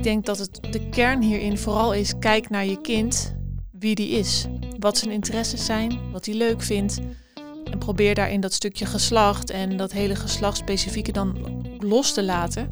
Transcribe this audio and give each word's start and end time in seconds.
Ik 0.00 0.06
denk 0.06 0.26
dat 0.26 0.38
het 0.38 0.60
de 0.70 0.88
kern 0.88 1.22
hierin 1.22 1.58
vooral 1.58 1.94
is: 1.94 2.12
kijk 2.18 2.50
naar 2.50 2.66
je 2.66 2.80
kind, 2.80 3.34
wie 3.70 3.94
die 3.94 4.08
is, 4.08 4.46
wat 4.78 4.98
zijn 4.98 5.10
interesses 5.10 5.64
zijn, 5.64 5.98
wat 6.12 6.26
hij 6.26 6.34
leuk 6.34 6.62
vindt. 6.62 6.98
En 7.70 7.78
probeer 7.78 8.14
daarin 8.14 8.40
dat 8.40 8.52
stukje 8.52 8.86
geslacht 8.86 9.50
en 9.50 9.76
dat 9.76 9.92
hele 9.92 10.14
geslachtsspecifieke 10.14 11.12
dan 11.12 11.36
los 11.78 12.12
te 12.12 12.22
laten. 12.22 12.70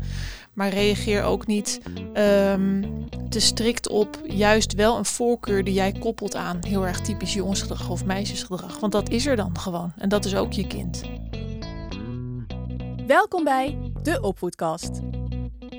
Maar 0.52 0.68
reageer 0.68 1.22
ook 1.22 1.46
niet 1.46 1.80
ehm, 2.12 2.84
te 3.28 3.40
strikt 3.40 3.88
op 3.88 4.20
juist 4.26 4.74
wel 4.74 4.98
een 4.98 5.04
voorkeur 5.04 5.64
die 5.64 5.74
jij 5.74 5.92
koppelt 5.92 6.34
aan 6.34 6.58
heel 6.66 6.86
erg 6.86 7.00
typisch 7.00 7.34
jongensgedrag 7.34 7.90
of 7.90 8.04
meisjesgedrag. 8.04 8.80
Want 8.80 8.92
dat 8.92 9.08
is 9.08 9.26
er 9.26 9.36
dan 9.36 9.58
gewoon. 9.58 9.92
En 9.98 10.08
dat 10.08 10.24
is 10.24 10.34
ook 10.34 10.52
je 10.52 10.66
kind. 10.66 11.02
Welkom 13.06 13.44
bij 13.44 13.78
de 14.02 14.20
Opvoedkast. 14.20 15.00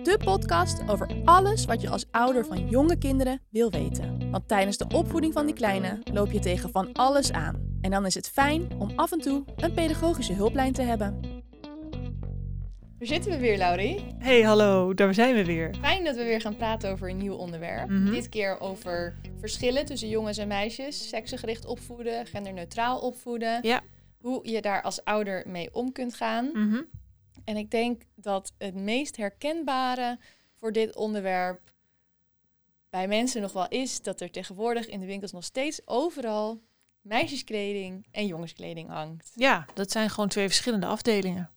De 0.04 0.19
podcast 0.23 0.89
over 0.89 1.10
alles 1.25 1.65
wat 1.65 1.82
je 1.82 1.89
als 1.89 2.05
ouder 2.11 2.46
van 2.46 2.69
jonge 2.69 2.97
kinderen 2.97 3.42
wil 3.50 3.71
weten. 3.71 4.32
Want 4.32 4.47
tijdens 4.47 4.78
de 4.78 4.86
opvoeding 4.93 5.33
van 5.33 5.46
die 5.46 5.56
kleine 5.56 6.00
loop 6.14 6.32
je 6.32 6.39
tegen 6.39 6.69
van 6.71 6.93
alles 6.93 7.32
aan. 7.32 7.78
En 7.82 7.92
dan 7.92 8.06
is 8.06 8.15
het 8.15 8.29
fijn 8.29 8.68
om 8.78 8.92
af 8.96 9.11
en 9.11 9.20
toe 9.20 9.43
een 9.56 9.73
pedagogische 9.73 10.33
hulplijn 10.33 10.73
te 10.73 10.82
hebben. 10.82 11.21
Daar 12.97 13.07
zitten 13.07 13.32
we 13.32 13.37
weer, 13.37 13.57
Laurie. 13.57 14.06
Hey, 14.18 14.42
hallo, 14.42 14.93
daar 14.93 15.14
zijn 15.14 15.36
we 15.36 15.46
weer. 15.46 15.75
Fijn 15.82 16.04
dat 16.04 16.15
we 16.15 16.23
weer 16.23 16.42
gaan 16.42 16.56
praten 16.56 16.92
over 16.92 17.09
een 17.09 17.18
nieuw 17.18 17.36
onderwerp. 17.36 17.89
Mhm. 17.89 18.11
Dit 18.11 18.29
keer 18.29 18.59
over 18.59 19.15
verschillen 19.39 19.86
tussen 19.86 20.09
jongens 20.09 20.37
en 20.37 20.47
meisjes, 20.47 21.09
seksgericht 21.09 21.65
opvoeden, 21.65 22.25
genderneutraal 22.25 23.00
opvoeden. 23.00 23.59
Ja. 23.61 23.81
Hoe 24.18 24.50
je 24.50 24.61
daar 24.61 24.81
als 24.81 25.04
ouder 25.04 25.43
mee 25.47 25.73
om 25.73 25.92
kunt 25.92 26.15
gaan. 26.15 26.50
Mhm. 26.54 26.81
En 27.49 27.57
ik 27.57 27.71
denk 27.71 28.01
dat 28.15 28.51
het 28.57 28.75
meest 28.75 29.17
herkenbare 29.17 30.19
voor 30.55 30.71
dit 30.71 30.95
onderwerp 30.95 31.71
bij 32.89 33.08
mensen 33.08 33.41
nog 33.41 33.53
wel 33.53 33.67
is 33.67 34.02
dat 34.02 34.22
er 34.22 34.31
tegenwoordig 34.31 34.88
in 34.88 35.00
de 35.00 35.06
winkels 35.06 35.31
nog 35.31 35.44
steeds 35.44 35.81
overal 35.86 36.61
meisjeskleding 37.02 38.08
en 38.11 38.25
jongenskleding 38.25 38.89
hangt. 38.89 39.31
Ja, 39.36 39.66
dat 39.73 39.91
zijn 39.91 40.09
gewoon 40.09 40.30
twee 40.30 40.47
verschillende 40.47 40.86
afdelingen. 40.86 41.50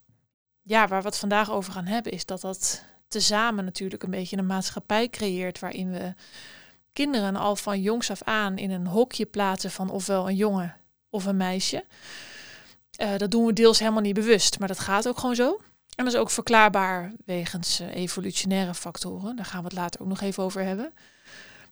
Ja, 0.63 0.89
waar 0.89 1.03
we 1.03 1.09
het 1.09 1.19
vandaag 1.19 1.51
over 1.51 1.73
gaan 1.73 1.87
hebben 1.87 2.13
is 2.13 2.27
dat 2.27 2.41
dat 2.41 2.85
tezamen 3.09 3.65
natuurlijk 3.65 4.03
een 4.03 4.11
beetje 4.11 4.37
een 4.37 4.47
maatschappij 4.47 5.09
creëert 5.09 5.59
waarin 5.59 5.91
we 5.91 6.15
kinderen 6.93 7.37
al 7.37 7.57
van 7.57 7.81
jongs 7.81 8.11
af 8.11 8.23
aan 8.23 8.59
in 8.59 8.71
een 8.71 8.87
hokje 8.87 9.27
plaatsen 9.27 9.71
van 9.71 9.91
ofwel 9.91 10.29
een 10.29 10.37
jongen 10.37 10.77
of 11.11 11.25
een 11.25 11.37
meisje. 11.37 11.85
Eh, 12.93 13.17
dat 13.17 13.31
doen 13.31 13.47
we 13.47 13.53
deels 13.53 13.79
helemaal 13.79 14.03
niet 14.03 14.15
bewust, 14.15 14.59
maar 14.59 14.69
dat 14.69 14.79
gaat 14.79 15.09
ook 15.09 15.19
gewoon 15.19 15.35
zo. 15.35 15.61
En 15.97 16.05
dat 16.05 16.15
is 16.15 16.21
ook 16.21 16.31
verklaarbaar 16.31 17.13
wegens 17.25 17.81
eh, 17.81 17.95
evolutionaire 17.95 18.75
factoren. 18.75 19.37
Daar 19.37 19.45
gaan 19.45 19.61
we 19.61 19.65
het 19.65 19.77
later 19.77 20.01
ook 20.01 20.09
nog 20.09 20.21
even 20.21 20.43
over 20.43 20.63
hebben. 20.65 20.93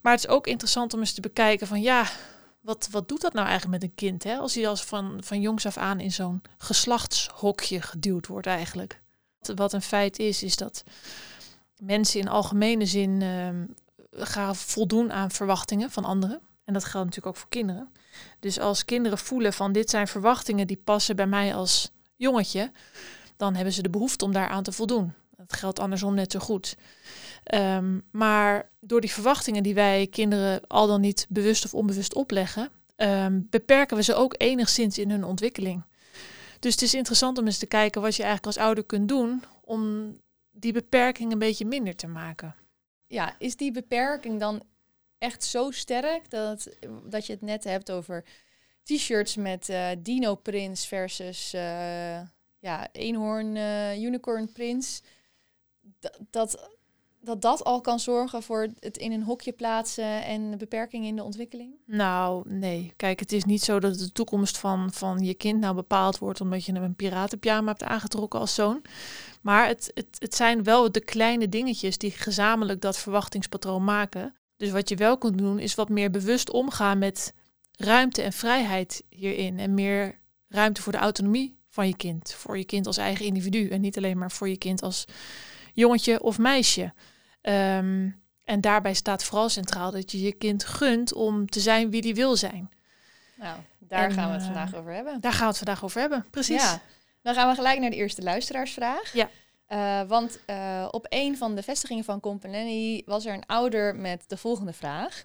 Maar 0.01 0.13
het 0.13 0.25
is 0.25 0.31
ook 0.31 0.47
interessant 0.47 0.95
om 0.95 1.01
eens 1.01 1.13
te 1.13 1.21
bekijken 1.21 1.67
van 1.67 1.81
ja, 1.81 2.07
wat, 2.61 2.89
wat 2.91 3.09
doet 3.09 3.21
dat 3.21 3.33
nou 3.33 3.47
eigenlijk 3.47 3.83
met 3.83 3.91
een 3.91 3.97
kind? 3.97 4.25
Hè? 4.25 4.37
Als 4.37 4.55
hij 4.55 4.69
als 4.69 4.85
van, 4.85 5.21
van 5.25 5.41
jongs 5.41 5.67
af 5.67 5.77
aan 5.77 6.01
in 6.01 6.13
zo'n 6.13 6.43
geslachtshokje 6.59 7.83
geduwd 7.83 8.27
wordt 8.27 8.47
eigenlijk. 8.47 9.01
Wat- 9.55 9.73
een 9.73 9.83
feit 9.83 10.19
is, 10.19 10.43
is 10.43 10.57
dat 10.57 10.85
mensen 11.77 12.21
in 12.21 12.29
algemene 12.29 12.87
zin 12.87 13.23
ehm, 13.23 13.65
gaan 14.11 14.57
voldoen 14.57 15.13
aan 15.13 15.31
verwachtingen 15.31 15.91
van 15.91 16.05
anderen. 16.05 16.41
En 16.65 16.73
dat 16.73 16.85
geldt 16.85 17.07
natuurlijk 17.07 17.27
ook 17.27 17.41
voor 17.41 17.49
kinderen. 17.49 17.93
Dus 18.41 18.59
als 18.59 18.85
kinderen 18.85 19.19
voelen 19.19 19.53
van 19.53 19.73
dit 19.73 19.91
zijn 19.91 20.09
verwachtingen 20.09 20.67
die 20.67 20.81
passen 20.85 21.17
bij 21.17 21.27
mij 21.27 21.55
als 21.55 21.91
jongetje, 22.17 22.73
dan 23.41 23.55
hebben 23.55 23.73
ze 23.73 23.83
de 23.83 23.91
behoefte 23.91 24.25
om 24.25 24.33
daaraan 24.33 24.63
te 24.63 24.73
voldoen. 24.73 25.13
Dat 25.37 25.53
geldt 25.53 25.79
andersom 25.79 26.15
net 26.15 26.33
zo 26.33 26.39
goed. 26.39 26.77
Ehm, 27.45 27.99
maar 28.11 28.71
door 28.81 29.01
die 29.01 29.13
verwachtingen 29.13 29.63
die 29.63 29.75
wij 29.75 30.07
kinderen 30.07 30.61
al 30.67 30.87
dan 30.87 31.01
niet 31.01 31.27
bewust 31.29 31.65
of 31.65 31.75
onbewust 31.75 32.15
opleggen, 32.15 32.71
ehm, 32.97 33.41
beperken 33.51 33.97
we 33.97 34.03
ze 34.03 34.15
ook 34.15 34.35
enigszins 34.39 34.99
in 34.99 35.11
hun 35.11 35.25
ontwikkeling. 35.25 35.83
Dus 36.59 36.73
het 36.73 36.83
is 36.83 36.95
interessant 36.95 37.39
om 37.39 37.47
eens 37.47 37.59
te 37.59 37.67
kijken 37.67 38.03
wat 38.03 38.17
je 38.17 38.23
eigenlijk 38.23 38.57
als 38.57 38.67
ouder 38.67 38.85
kunt 38.85 39.09
doen 39.09 39.43
om 39.65 40.17
die 40.51 40.73
beperking 40.73 41.33
een 41.33 41.39
beetje 41.39 41.67
minder 41.67 41.97
te 41.97 42.07
maken. 42.07 42.55
Ja, 43.07 43.35
is 43.39 43.57
die 43.57 43.73
beperking 43.73 44.41
dan 44.41 44.63
echt 45.19 45.45
zo 45.45 45.71
sterk 45.71 46.31
dat, 46.31 46.69
dat 47.05 47.27
je 47.27 47.33
het 47.33 47.43
net 47.43 47.65
hebt 47.65 47.91
over 47.91 48.25
t-shirts 48.83 49.37
met 49.37 49.69
eh, 49.69 49.89
Dino 49.99 50.35
Prins 50.35 50.87
versus 50.87 51.53
eh, 51.53 52.21
ja, 52.61 52.89
eenhoorn 52.93 53.57
eh, 53.57 54.03
unicorn 54.03 54.53
prins? 54.53 55.03
Dat, 55.91 56.19
dat 56.31 56.71
dat 57.21 57.65
al 57.65 57.81
kan 57.81 58.01
zorgen 58.01 58.43
voor 58.43 58.69
het 58.79 58.97
in 58.97 59.13
een 59.13 59.23
hokje 59.23 59.53
plaatsen 59.53 60.25
en 60.25 60.59
beperking 60.59 61.05
in 61.05 61.17
de 61.17 61.23
ontwikkeling? 61.23 61.75
Nou, 61.85 62.43
nee. 62.49 62.93
Kijk, 62.97 63.21
het 63.21 63.33
is 63.33 63.45
niet 63.45 63.63
zo 63.63 63.81
dat 63.81 63.99
de 63.99 64.13
toekomst 64.13 64.59
van, 64.59 64.93
van 64.93 65.19
je 65.19 65.35
kind 65.35 65.61
nou 65.61 65.75
bepaald 65.75 66.19
wordt 66.19 66.41
omdat 66.41 66.65
je 66.65 66.73
hem 66.73 66.83
een 66.83 66.95
piratenpyjama 66.95 67.69
hebt 67.69 67.83
aangetrokken 67.83 68.41
als 68.41 68.55
zoon. 68.55 68.83
Maar 69.43 69.67
het, 69.67 69.91
het, 69.95 70.17
het 70.19 70.35
zijn 70.35 70.63
wel 70.63 70.93
de 70.93 71.05
kleine 71.05 71.49
dingetjes 71.49 71.99
die 71.99 72.11
gezamenlijk 72.11 72.81
dat 72.81 72.99
verwachtingspatroon 72.99 73.85
maken. 73.85 74.35
Dus 74.57 74.71
wat 74.71 74.89
je 74.89 74.97
wel 74.97 75.19
kunt 75.19 75.39
doen, 75.39 75.59
is 75.59 75.75
wat 75.75 75.89
meer 75.89 76.11
bewust 76.11 76.51
omgaan 76.51 76.99
met 76.99 77.35
ruimte 77.73 78.23
en 78.23 78.33
vrijheid 78.33 79.03
hierin. 79.09 79.59
En 79.59 79.75
meer 79.75 80.19
ruimte 80.49 80.83
voor 80.83 80.93
de 80.93 80.99
autonomie 80.99 81.59
van 81.71 81.87
je 81.87 81.97
kind. 81.97 82.33
Voor 82.33 82.59
je 82.59 82.65
kind 82.65 82.87
als 82.87 82.97
eigen 82.97 83.25
individu. 83.25 83.69
En 83.69 83.81
niet 83.81 83.97
alleen 83.97 84.19
maar 84.19 84.31
voor 84.31 84.49
je 84.49 84.59
kind 84.59 84.83
als 84.83 85.05
jongetje 85.75 86.23
of 86.23 86.39
meisje. 86.39 86.93
Ehm, 87.41 88.09
en 88.45 88.61
daarbij 88.61 88.95
staat 88.95 89.25
vooral 89.25 89.49
centraal 89.49 89.91
dat 89.91 90.13
je 90.13 90.21
je 90.21 90.33
kind 90.33 90.65
gunt 90.65 91.13
om 91.13 91.47
te 91.47 91.61
zijn 91.61 91.91
wie 91.91 92.03
die 92.03 92.15
wil 92.15 92.37
zijn. 92.37 92.71
Nou, 93.37 93.59
daar 93.79 94.05
En, 94.05 94.13
gaan 94.13 94.27
we 94.27 94.33
het 94.33 94.41
eh, 94.41 94.47
vandaag 94.47 94.75
over 94.75 94.93
hebben. 94.93 95.21
Daar 95.21 95.33
gaan 95.33 95.41
we 95.41 95.47
het 95.47 95.57
vandaag 95.57 95.85
over 95.85 96.01
hebben. 96.01 96.27
Precies. 96.31 96.63
Ja, 96.63 96.81
dan 97.23 97.35
gaan 97.35 97.49
we 97.49 97.55
gelijk 97.55 97.81
naar 97.81 97.91
de 97.91 97.97
eerste 97.97 98.23
luisteraarsvraag. 98.23 99.13
Ja. 99.13 99.31
Eh, 99.67 100.09
want 100.09 100.39
eh, 100.47 100.89
op 100.91 101.07
een 101.09 101.37
van 101.37 101.55
de 101.55 101.63
vestigingen 101.63 102.05
van 102.05 102.21
Company 102.21 103.03
was 103.07 103.27
er 103.27 103.35
een 103.35 103.47
ouder 103.47 103.97
met 103.97 104.25
de 104.27 104.37
volgende 104.37 104.73
vraag. 104.73 105.25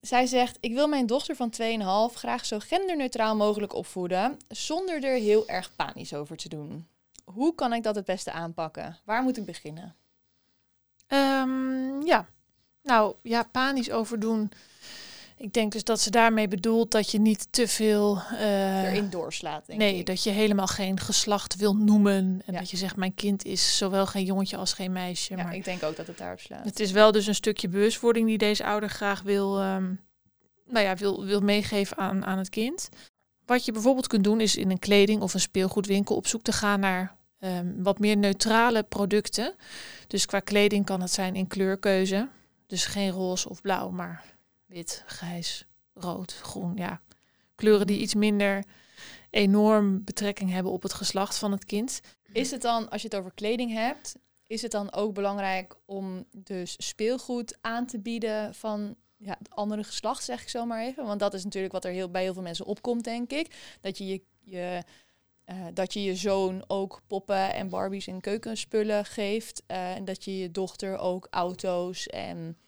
Zij 0.00 0.26
zegt, 0.26 0.56
ik 0.60 0.72
wil 0.72 0.88
mijn 0.88 1.06
dochter 1.06 1.36
van 1.36 1.52
2,5 1.60 2.14
graag 2.14 2.46
zo 2.46 2.58
genderneutraal 2.58 3.36
mogelijk 3.36 3.74
opvoeden, 3.74 4.36
zonder 4.48 5.04
er 5.04 5.18
heel 5.18 5.48
erg 5.48 5.76
panisch 5.76 6.14
over 6.14 6.36
te 6.36 6.48
doen. 6.48 6.88
Hoe 7.24 7.54
kan 7.54 7.72
ik 7.72 7.82
dat 7.82 7.94
het 7.94 8.04
beste 8.04 8.32
aanpakken? 8.32 8.98
Waar 9.04 9.22
moet 9.22 9.36
ik 9.36 9.44
beginnen? 9.44 9.96
Ehm, 11.06 12.02
ja. 12.02 12.26
Nou, 12.82 13.14
ja, 13.22 13.42
panisch 13.42 13.90
overdoen. 13.90 14.52
Ik 15.42 15.52
denk 15.52 15.72
dus 15.72 15.84
dat 15.84 16.00
ze 16.00 16.10
daarmee 16.10 16.48
bedoelt 16.48 16.90
dat 16.90 17.10
je 17.10 17.18
niet 17.20 17.46
te 17.50 17.68
veel... 17.68 18.18
eh, 18.32 18.82
Erin 18.84 19.10
doorslaat, 19.10 19.66
denk 19.66 19.78
nee, 19.78 19.98
ik. 19.98 20.06
dat 20.06 20.22
je 20.22 20.30
helemaal 20.30 20.66
geen 20.66 21.00
geslacht 21.00 21.56
wil 21.56 21.76
noemen. 21.76 22.42
En 22.46 22.52
Ja. 22.52 22.58
dat 22.58 22.70
je 22.70 22.76
zegt, 22.76 22.96
mijn 22.96 23.14
kind 23.14 23.44
is 23.44 23.76
zowel 23.76 24.06
geen 24.06 24.24
jongetje 24.24 24.56
als 24.56 24.72
geen 24.72 24.92
meisje. 24.92 25.36
Ja, 25.36 25.42
maar 25.42 25.54
ik 25.54 25.64
denk 25.64 25.82
ook 25.82 25.96
dat 25.96 26.06
het 26.06 26.18
daarop 26.18 26.40
slaat. 26.40 26.64
Het 26.64 26.80
is 26.80 26.90
wel 26.90 27.12
dus 27.12 27.26
een 27.26 27.34
stukje 27.34 27.68
bewustwording 27.68 28.26
die 28.26 28.38
deze 28.38 28.64
ouder 28.64 28.88
graag 28.90 29.22
wil, 29.22 29.58
ehm, 29.58 29.94
nou 30.66 30.84
ja, 30.86 30.96
wil, 30.96 31.24
wil 31.24 31.40
meegeven 31.40 31.96
aan, 31.96 32.24
aan 32.24 32.38
het 32.38 32.48
kind. 32.48 32.88
Wat 33.46 33.64
je 33.64 33.72
bijvoorbeeld 33.72 34.06
kunt 34.06 34.24
doen 34.24 34.40
is 34.40 34.56
in 34.56 34.70
een 34.70 34.78
kleding 34.78 35.20
of 35.22 35.34
een 35.34 35.40
speelgoedwinkel 35.40 36.16
op 36.16 36.26
zoek 36.26 36.42
te 36.42 36.52
gaan 36.52 36.80
naar 36.80 37.16
ehm, 37.38 37.66
wat 37.82 37.98
meer 37.98 38.16
neutrale 38.16 38.82
producten. 38.82 39.54
Dus 40.06 40.26
qua 40.26 40.40
kleding 40.40 40.84
kan 40.84 41.00
het 41.00 41.10
zijn 41.12 41.34
in 41.34 41.46
kleurkeuze. 41.46 42.28
Dus 42.66 42.84
geen 42.86 43.10
roze 43.10 43.48
of 43.48 43.60
blauw, 43.60 43.90
maar 43.90 44.24
wit, 44.70 45.02
grijs, 45.06 45.64
rood, 45.94 46.32
groen. 46.32 46.76
Ja, 46.76 47.00
kleuren 47.54 47.86
die 47.86 48.00
iets 48.00 48.14
minder 48.14 48.64
enorm 49.30 50.04
betrekking 50.04 50.50
hebben 50.50 50.72
op 50.72 50.82
het 50.82 50.92
geslacht 50.92 51.38
van 51.38 51.52
het 51.52 51.64
kind. 51.64 52.00
Is 52.32 52.50
het 52.50 52.62
dan, 52.62 52.88
als 52.88 53.02
je 53.02 53.08
het 53.08 53.16
over 53.16 53.34
kleding 53.34 53.72
hebt, 53.72 54.14
is 54.46 54.62
het 54.62 54.70
dan 54.70 54.92
ook 54.92 55.14
belangrijk 55.14 55.76
om 55.84 56.24
dus 56.36 56.74
speelgoed 56.78 57.58
aan 57.60 57.86
te 57.86 57.98
bieden 58.00 58.54
van 58.54 58.96
ja, 59.16 59.36
het 59.38 59.50
andere 59.50 59.84
geslacht, 59.84 60.24
zeg 60.24 60.42
ik 60.42 60.48
zo 60.48 60.64
maar 60.64 60.82
even? 60.82 61.04
Want 61.04 61.20
dat 61.20 61.34
is 61.34 61.44
natuurlijk 61.44 61.72
wat 61.72 61.84
er 61.84 61.92
heel, 61.92 62.10
bij 62.10 62.22
heel 62.22 62.32
veel 62.32 62.42
mensen 62.42 62.66
opkomt, 62.66 63.04
denk 63.04 63.30
ik. 63.30 63.76
Dat 63.80 63.98
je 63.98 64.06
je, 64.06 64.22
je, 64.40 64.82
eh, 65.44 65.66
dat 65.74 65.92
je 65.92 66.02
je 66.02 66.16
zoon 66.16 66.64
ook 66.66 67.00
poppen 67.06 67.54
en 67.54 67.68
Barbies 67.68 68.06
en 68.06 68.20
keukenspullen 68.20 69.04
geeft. 69.04 69.62
eh, 69.66 69.94
en 69.94 70.04
dat 70.04 70.24
je 70.24 70.38
je 70.38 70.50
dochter 70.50 70.98
ook 70.98 71.26
auto's 71.30 72.06
en 72.06 72.58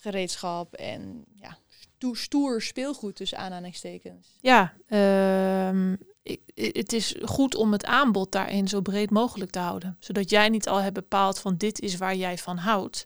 gereedschap 0.00 0.74
en 0.74 1.24
ja, 1.34 1.58
stoer, 1.96 2.16
stoer 2.16 2.62
speelgoed 2.62 3.16
tussen 3.16 3.38
aanhalingstekens. 3.38 4.38
Ja, 4.40 4.72
ehm, 4.86 5.96
ik- 6.22 6.40
het 6.54 6.92
is 6.92 7.14
goed 7.24 7.54
om 7.54 7.72
het 7.72 7.84
aanbod 7.84 8.32
daarin 8.32 8.68
zo 8.68 8.80
breed 8.80 9.10
mogelijk 9.10 9.50
te 9.50 9.58
houden. 9.58 9.96
Zodat 10.00 10.30
jij 10.30 10.48
niet 10.48 10.68
al 10.68 10.78
hebt 10.78 10.94
bepaald 10.94 11.38
van 11.38 11.56
dit 11.56 11.80
is 11.80 11.96
waar 11.96 12.14
jij 12.16 12.38
van 12.38 12.56
houdt. 12.56 13.04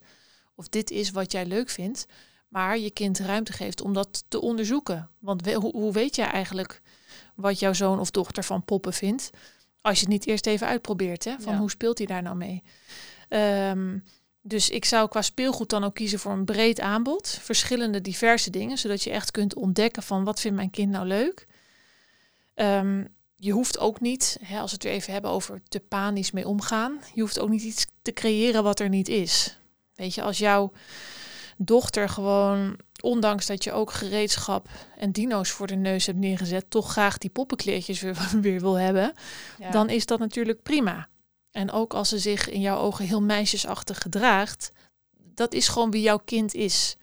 Of 0.54 0.68
dit 0.68 0.90
is 0.90 1.10
wat 1.10 1.32
jij 1.32 1.46
leuk 1.46 1.68
vindt. 1.70 2.06
Maar 2.48 2.78
je 2.78 2.90
kind 2.90 3.18
ruimte 3.18 3.52
geeft 3.52 3.80
om 3.80 3.92
dat 3.92 4.24
te 4.28 4.40
onderzoeken. 4.40 5.10
Want 5.18 5.42
we- 5.44 5.52
hoe, 5.52 5.72
hoe 5.76 5.92
weet 5.92 6.16
jij 6.16 6.26
eigenlijk 6.26 6.82
wat 7.34 7.58
jouw 7.58 7.72
zoon 7.72 8.00
of 8.00 8.10
dochter 8.10 8.44
van 8.44 8.64
poppen 8.64 8.92
vindt? 8.92 9.30
Als 9.80 9.94
je 9.94 10.00
het 10.04 10.12
niet 10.12 10.26
eerst 10.26 10.46
even 10.46 10.66
uitprobeert. 10.66 11.24
Hè? 11.24 11.34
Van 11.40 11.52
Ja. 11.52 11.58
hoe 11.58 11.70
speelt 11.70 11.98
hij 11.98 12.06
daar 12.06 12.22
nou 12.22 12.36
mee? 12.36 12.62
Ehm, 13.28 13.98
Dus 14.46 14.70
ik 14.70 14.84
zou 14.84 15.08
qua 15.08 15.22
speelgoed 15.22 15.70
dan 15.70 15.84
ook 15.84 15.94
kiezen 15.94 16.18
voor 16.18 16.32
een 16.32 16.44
breed 16.44 16.80
aanbod. 16.80 17.38
Verschillende 17.42 18.00
diverse 18.00 18.50
dingen, 18.50 18.78
zodat 18.78 19.02
je 19.02 19.10
echt 19.10 19.30
kunt 19.30 19.54
ontdekken 19.54 20.02
van 20.02 20.24
wat 20.24 20.40
vindt 20.40 20.56
mijn 20.56 20.70
kind 20.70 20.90
nou 20.90 21.06
leuk. 21.06 21.46
Ehm, 22.54 23.04
je 23.36 23.52
hoeft 23.52 23.78
ook 23.78 24.00
niet, 24.00 24.38
hè, 24.42 24.58
als 24.58 24.70
we 24.70 24.76
het 24.76 24.84
weer 24.84 24.92
even 24.92 25.12
hebben 25.12 25.30
over 25.30 25.60
te 25.68 25.80
panisch 25.80 26.30
mee 26.30 26.48
omgaan, 26.48 27.00
je 27.14 27.20
hoeft 27.20 27.38
ook 27.38 27.48
niet 27.48 27.62
iets 27.62 27.86
te 28.02 28.12
creëren 28.12 28.62
wat 28.62 28.80
er 28.80 28.88
niet 28.88 29.08
is. 29.08 29.58
Weet 29.94 30.14
je, 30.14 30.22
als 30.22 30.38
jouw 30.38 30.72
dochter 31.56 32.08
gewoon, 32.08 32.78
ondanks 33.00 33.46
dat 33.46 33.64
je 33.64 33.72
ook 33.72 33.92
gereedschap 33.92 34.68
en 34.98 35.12
dino's 35.12 35.50
voor 35.50 35.66
de 35.66 35.74
neus 35.76 36.06
hebt 36.06 36.18
neergezet, 36.18 36.70
toch 36.70 36.90
graag 36.90 37.18
die 37.18 37.30
poppenkleertjes 37.30 38.00
weer, 38.00 38.16
weer 38.40 38.60
wil 38.60 38.74
hebben, 38.74 39.12
Ja. 39.58 39.70
dan 39.70 39.88
is 39.88 40.06
dat 40.06 40.18
natuurlijk 40.18 40.62
prima. 40.62 41.08
En 41.54 41.70
ook 41.70 41.94
als 41.94 42.08
ze 42.08 42.18
zich 42.18 42.48
in 42.48 42.60
jouw 42.60 42.78
ogen 42.78 43.04
heel 43.04 43.22
meisjesachtig 43.22 43.98
gedraagt, 43.98 44.72
dat 45.34 45.52
is 45.52 45.68
gewoon 45.68 45.90
wie 45.90 46.02
jouw 46.02 46.18
kind 46.18 46.54
is. 46.54 46.96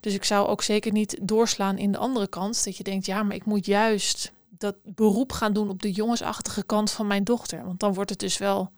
Dus 0.00 0.14
ik 0.14 0.24
zou 0.24 0.48
ook 0.48 0.62
zeker 0.62 0.92
niet 0.92 1.18
doorslaan 1.22 1.78
in 1.78 1.92
de 1.92 1.98
andere 1.98 2.28
kant. 2.28 2.64
Dat 2.64 2.76
je 2.76 2.82
denkt, 2.82 3.06
ja, 3.06 3.22
maar 3.22 3.36
ik 3.36 3.44
moet 3.44 3.66
juist 3.66 4.32
dat 4.48 4.76
beroep 4.82 5.32
gaan 5.32 5.52
doen 5.52 5.68
op 5.68 5.82
de 5.82 5.92
jongensachtige 5.92 6.64
kant 6.64 6.90
van 6.90 7.06
mijn 7.06 7.24
dochter. 7.24 7.64
Want 7.64 7.80
dan 7.80 7.94
wordt 7.94 8.10
het 8.10 8.18
dus 8.18 8.38
wel 8.38 8.72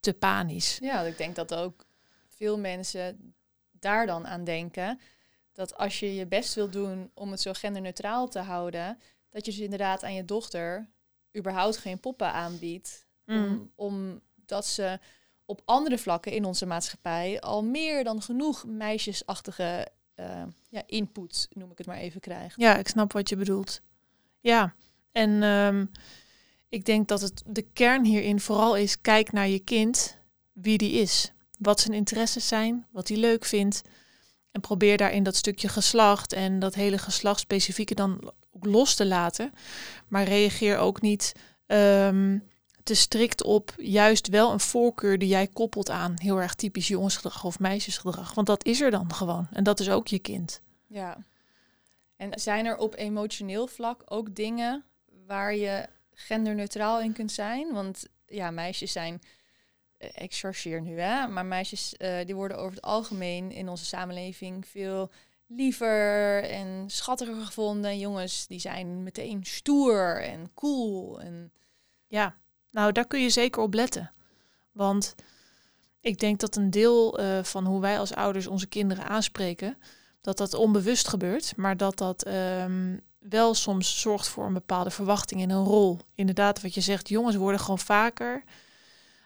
te 0.00 0.12
panisch. 0.12 0.78
Ja, 0.80 1.00
ik 1.00 1.18
denk 1.18 1.36
dat 1.36 1.54
ook 1.54 1.84
veel 2.28 2.58
mensen 2.58 3.34
daar 3.70 4.06
dan 4.06 4.26
aan 4.26 4.44
denken. 4.44 5.00
Dat 5.52 5.76
als 5.76 6.00
je 6.00 6.14
je 6.14 6.26
best 6.26 6.54
wil 6.54 6.70
doen 6.70 7.10
om 7.14 7.30
het 7.30 7.40
zo 7.40 7.52
genderneutraal 7.52 8.28
te 8.28 8.38
houden, 8.38 8.98
dat 9.30 9.44
je 9.44 9.50
dus 9.50 9.60
inderdaad 9.60 10.04
aan 10.04 10.14
je 10.14 10.24
dochter 10.24 10.88
überhaupt 11.36 11.76
geen 11.76 12.00
poppen 12.00 12.32
aanbiedt. 12.32 13.06
Mm. 13.24 13.70
Om, 13.74 14.20
omdat 14.50 14.66
ze 14.66 14.98
op 15.44 15.62
andere 15.64 15.98
vlakken 15.98 16.32
in 16.32 16.44
onze 16.44 16.66
maatschappij 16.66 17.40
al 17.40 17.64
meer 17.64 18.04
dan 18.04 18.22
genoeg 18.22 18.64
meisjesachtige 18.66 19.88
eh, 20.14 20.42
ja, 20.68 20.82
input, 20.86 21.48
noem 21.52 21.70
ik 21.70 21.78
het 21.78 21.86
maar 21.86 21.96
even, 21.96 22.20
krijgt. 22.20 22.54
Ja, 22.60 22.76
ik 22.76 22.88
snap 22.88 23.12
wat 23.12 23.28
je 23.28 23.36
bedoelt. 23.36 23.80
Ja, 24.40 24.74
en 25.12 25.42
ehm, 25.42 25.86
ik 26.68 26.84
denk 26.84 27.08
dat 27.08 27.20
het 27.20 27.42
de 27.46 27.62
kern 27.72 28.04
hierin 28.04 28.40
vooral 28.40 28.76
is: 28.76 29.00
kijk 29.00 29.32
naar 29.32 29.48
je 29.48 29.58
kind, 29.58 30.18
wie 30.52 30.78
die 30.78 30.92
is, 30.92 31.32
wat 31.58 31.80
zijn 31.80 31.94
interesses 31.94 32.48
zijn, 32.48 32.86
wat 32.90 33.08
hij 33.08 33.16
leuk 33.16 33.44
vindt. 33.44 33.82
En 34.50 34.60
probeer 34.60 34.96
daarin 34.96 35.22
dat 35.22 35.36
stukje 35.36 35.68
geslacht 35.68 36.32
en 36.32 36.58
dat 36.58 36.74
hele 36.74 36.98
geslachtsspecifieke 36.98 37.94
dan 37.94 38.32
ook 38.50 38.64
los 38.64 38.94
te 38.94 39.06
laten. 39.06 39.52
Maar 40.08 40.24
reageer 40.24 40.78
ook 40.78 41.00
niet 41.00 41.32
ehm, 41.66 42.38
te 42.86 42.94
strikt 42.94 43.42
op 43.42 43.74
juist 43.76 44.28
wel 44.28 44.52
een 44.52 44.60
voorkeur 44.60 45.18
die 45.18 45.28
jij 45.28 45.46
koppelt 45.46 45.90
aan 45.90 46.14
heel 46.16 46.40
erg 46.40 46.54
typisch 46.54 46.88
jongensgedrag 46.88 47.44
of 47.44 47.58
meisjesgedrag. 47.58 48.34
Want 48.34 48.46
dat 48.46 48.64
is 48.64 48.80
er 48.80 48.90
dan 48.90 49.12
gewoon. 49.12 49.48
En 49.52 49.64
dat 49.64 49.80
is 49.80 49.90
ook 49.90 50.08
je 50.08 50.18
kind. 50.18 50.60
Ja. 50.86 51.24
En 52.16 52.40
zijn 52.40 52.66
er 52.66 52.76
op 52.76 52.94
emotioneel 52.96 53.66
vlak 53.66 54.02
ook 54.04 54.34
dingen 54.34 54.84
waar 55.26 55.54
je 55.54 55.86
genderneutraal 56.12 57.00
in 57.00 57.12
kunt 57.12 57.32
zijn? 57.32 57.72
Want 57.72 58.08
ja, 58.26 58.50
meisjes 58.50 58.92
zijn, 58.92 59.22
eh, 59.98 60.10
ik 60.14 60.34
chargeer 60.34 60.80
nu 60.80 61.00
hè, 61.00 61.26
maar 61.26 61.46
meisjes 61.46 61.96
eh, 61.96 62.24
die 62.24 62.34
worden 62.34 62.58
over 62.58 62.74
het 62.74 62.84
algemeen 62.84 63.52
in 63.52 63.68
onze 63.68 63.84
samenleving 63.84 64.66
veel 64.66 65.10
liever 65.46 66.42
en 66.44 66.84
schattiger 66.90 67.44
gevonden. 67.44 67.90
En 67.90 67.98
jongens 67.98 68.46
die 68.46 68.58
zijn 68.58 69.02
meteen 69.02 69.44
stoer 69.44 70.22
en 70.22 70.50
cool. 70.54 71.20
En 71.20 71.52
Ja, 72.08 72.36
nou 72.76 72.92
daar 72.92 73.06
kun 73.06 73.22
je 73.22 73.30
zeker 73.30 73.62
op 73.62 73.74
letten. 73.74 74.12
Want 74.72 75.14
ik 76.00 76.18
denk 76.18 76.40
dat 76.40 76.56
een 76.56 76.70
deel 76.70 77.18
eh, 77.18 77.42
van 77.42 77.66
hoe 77.66 77.80
wij 77.80 77.98
als 77.98 78.14
ouders 78.14 78.46
onze 78.46 78.66
kinderen 78.66 79.06
aanspreken, 79.06 79.78
dat 80.20 80.36
dat 80.36 80.54
onbewust 80.54 81.08
gebeurt, 81.08 81.56
maar 81.56 81.76
dat 81.76 81.98
dat 81.98 82.22
ehm, 82.22 82.96
wel 83.18 83.54
soms 83.54 84.00
zorgt 84.00 84.28
voor 84.28 84.46
een 84.46 84.52
bepaalde 84.52 84.90
verwachting 84.90 85.40
in 85.40 85.50
een 85.50 85.64
rol. 85.64 85.98
Inderdaad, 86.14 86.62
wat 86.62 86.74
je 86.74 86.80
zegt, 86.80 87.08
jongens 87.08 87.36
worden 87.36 87.60
gewoon 87.60 87.78
vaker 87.78 88.42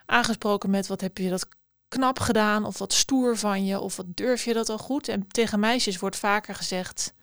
aangesproken 0.05 0.69
met 0.69 0.87
wat 0.87 1.01
heb 1.01 1.17
je 1.17 1.29
dat 1.29 1.47
knap 1.87 2.19
gedaan 2.19 2.65
of 2.65 2.77
wat 2.77 2.93
stoer 2.93 3.37
van 3.37 3.65
je 3.65 3.79
of 3.79 3.95
wat 3.95 4.05
durf 4.07 4.45
je 4.45 4.53
dat 4.53 4.69
al 4.69 4.77
goed. 4.77 5.07
En 5.07 5.27
tegen 5.27 5.59
meisjes 5.59 5.99
wordt 5.99 6.15
vaker 6.15 6.55
gezegd 6.55 7.13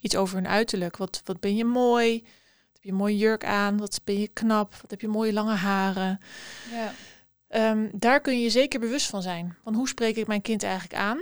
iets 0.00 0.16
over 0.16 0.36
hun 0.36 0.48
uiterlijk. 0.48 0.96
Wat, 0.96 1.20
wat 1.24 1.40
ben 1.40 1.56
je 1.56 1.64
mooi, 1.64 2.24
je 2.86 2.92
een 2.92 2.98
mooie 2.98 3.16
jurk 3.16 3.44
aan, 3.44 3.78
wat 3.78 4.00
ben 4.04 4.20
je 4.20 4.28
knap, 4.28 4.74
wat 4.74 4.90
heb 4.90 5.00
je 5.00 5.08
mooie 5.08 5.32
lange 5.32 5.54
haren. 5.54 6.20
ja, 6.70 6.92
Ehm, 7.48 7.88
daar 7.92 8.20
kun 8.20 8.34
je 8.36 8.42
je 8.42 8.50
zeker 8.50 8.80
bewust 8.80 9.06
van 9.06 9.22
zijn. 9.22 9.56
Van 9.62 9.74
hoe 9.74 9.88
spreek 9.88 10.16
ik 10.16 10.26
mijn 10.26 10.42
kind 10.42 10.62
eigenlijk 10.62 10.94
aan? 10.94 11.18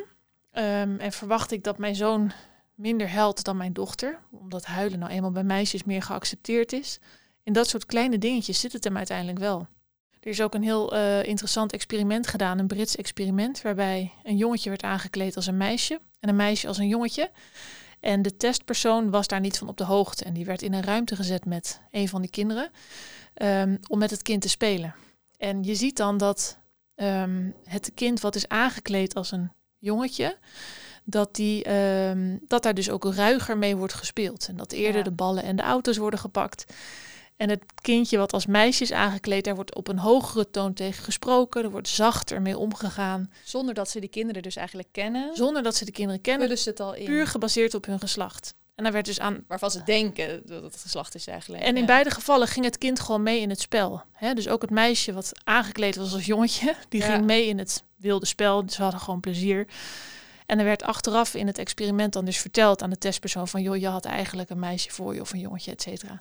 Ehm, 0.50 0.96
en 0.98 1.12
verwacht 1.12 1.52
ik 1.52 1.64
dat 1.64 1.78
mijn 1.78 1.94
zoon 1.94 2.32
minder 2.74 3.10
huilt 3.10 3.44
dan 3.44 3.56
mijn 3.56 3.72
dochter? 3.72 4.18
Omdat 4.30 4.64
huilen 4.64 4.98
nou 4.98 5.12
eenmaal 5.12 5.30
bij 5.30 5.44
meisjes 5.44 5.84
meer 5.84 6.02
geaccepteerd 6.02 6.72
is. 6.72 6.98
In 7.42 7.52
dat 7.52 7.68
soort 7.68 7.86
kleine 7.86 8.18
dingetjes 8.18 8.60
zit 8.60 8.72
het 8.72 8.84
hem 8.84 8.96
uiteindelijk 8.96 9.38
wel. 9.38 9.66
Er 10.20 10.30
is 10.30 10.42
ook 10.42 10.54
een 10.54 10.62
heel 10.62 10.94
eh, 10.94 11.24
interessant 11.24 11.72
experiment 11.72 12.26
gedaan, 12.26 12.58
een 12.58 12.66
Brits 12.66 12.96
experiment, 12.96 13.62
waarbij 13.62 14.12
een 14.22 14.36
jongetje 14.36 14.68
werd 14.68 14.82
aangekleed 14.82 15.36
als 15.36 15.46
een 15.46 15.56
meisje 15.56 16.00
en 16.20 16.28
een 16.28 16.36
meisje 16.36 16.68
als 16.68 16.78
een 16.78 16.88
jongetje. 16.88 17.30
En 18.04 18.22
de 18.22 18.36
testpersoon 18.36 19.10
was 19.10 19.26
daar 19.26 19.40
niet 19.40 19.58
van 19.58 19.68
op 19.68 19.76
de 19.76 19.84
hoogte. 19.84 20.24
En 20.24 20.34
die 20.34 20.44
werd 20.44 20.62
in 20.62 20.72
een 20.72 20.82
ruimte 20.82 21.16
gezet 21.16 21.44
met 21.44 21.80
een 21.90 22.08
van 22.08 22.20
die 22.20 22.30
kinderen 22.30 22.70
ehm, 23.34 23.76
om 23.88 23.98
met 23.98 24.10
het 24.10 24.22
kind 24.22 24.42
te 24.42 24.48
spelen. 24.48 24.94
En 25.36 25.62
je 25.62 25.74
ziet 25.74 25.96
dan 25.96 26.18
dat 26.18 26.58
ehm, 26.94 27.50
het 27.64 27.90
kind 27.94 28.20
wat 28.20 28.34
is 28.34 28.48
aangekleed 28.48 29.14
als 29.14 29.30
een 29.32 29.52
jongetje, 29.78 30.38
dat, 31.04 31.34
die, 31.34 31.64
ehm, 31.64 32.36
dat 32.46 32.62
daar 32.62 32.74
dus 32.74 32.90
ook 32.90 33.04
ruiger 33.04 33.58
mee 33.58 33.76
wordt 33.76 33.94
gespeeld. 33.94 34.48
En 34.48 34.56
dat 34.56 34.72
eerder 34.72 34.98
Ja. 34.98 35.04
de 35.04 35.12
ballen 35.12 35.42
en 35.42 35.56
de 35.56 35.62
auto's 35.62 35.96
worden 35.96 36.20
gepakt. 36.20 36.64
En 37.36 37.48
het 37.50 37.64
kindje 37.82 38.18
wat 38.18 38.32
als 38.32 38.46
meisje 38.46 38.82
is 38.82 38.92
aangekleed, 38.92 39.44
daar 39.44 39.54
wordt 39.54 39.74
op 39.74 39.88
een 39.88 39.98
hogere 39.98 40.50
toon 40.50 40.72
tegen 40.74 41.04
gesproken. 41.04 41.62
Er 41.62 41.70
wordt 41.70 41.88
zachter 41.88 42.42
mee 42.42 42.58
omgegaan. 42.58 43.30
zonder 43.44 43.74
dat 43.74 43.90
ze 43.90 44.00
die 44.00 44.08
kinderen 44.08 44.42
dus 44.42 44.56
eigenlijk 44.56 44.88
kennen, 44.92 45.36
Zonder 45.36 45.62
dat 45.62 45.76
ze 45.76 45.84
de 45.84 45.92
kinderen 45.92 46.20
kennen, 46.20 46.42
vullen 46.42 46.62
ze 46.62 46.68
het 46.68 46.80
al 46.80 46.94
in. 46.94 47.04
puur 47.04 47.26
gebaseerd 47.26 47.74
op 47.74 47.86
hun 47.86 47.98
geslacht. 47.98 48.54
En 48.74 48.84
daar 48.84 48.92
werd 48.92 49.04
dus 49.06 49.20
aan 49.20 49.44
waarvan 49.48 49.70
ze 49.70 49.82
denken 49.82 50.42
dat 50.46 50.62
het 50.62 50.76
geslacht 50.76 51.14
is 51.14 51.26
eigenlijk. 51.26 51.62
En 51.62 51.74
in 51.74 51.80
ja. 51.80 51.86
beide 51.86 52.10
gevallen 52.10 52.48
ging 52.48 52.64
het 52.64 52.78
kind 52.78 53.00
gewoon 53.00 53.22
mee 53.22 53.40
in 53.40 53.50
het 53.50 53.60
spel. 53.60 54.02
Dus 54.34 54.48
ook 54.48 54.62
het 54.62 54.70
meisje 54.70 55.12
wat 55.12 55.32
aangekleed 55.44 55.96
was 55.96 56.12
als 56.12 56.26
jongetje, 56.26 56.74
die 56.88 57.00
Ja. 57.00 57.06
ging 57.12 57.24
mee 57.24 57.46
in 57.46 57.58
het 57.58 57.82
wilde 57.96 58.26
spel. 58.26 58.64
Ze 58.68 58.82
hadden 58.82 59.00
gewoon 59.00 59.20
plezier. 59.20 59.66
En 60.46 60.58
er 60.58 60.64
werd 60.64 60.82
achteraf 60.82 61.34
in 61.34 61.46
het 61.46 61.58
experiment 61.58 62.12
dan 62.12 62.24
dus 62.24 62.38
verteld 62.38 62.82
aan 62.82 62.90
de 62.90 62.98
testpersoon 62.98 63.48
van... 63.48 63.62
joh, 63.62 63.76
je 63.76 63.88
had 63.88 64.04
eigenlijk 64.04 64.50
een 64.50 64.58
meisje 64.58 64.90
voor 64.90 65.14
je 65.14 65.20
of 65.20 65.32
een 65.32 65.40
jongetje, 65.40 65.70
et 65.70 65.82
cetera. 65.82 66.20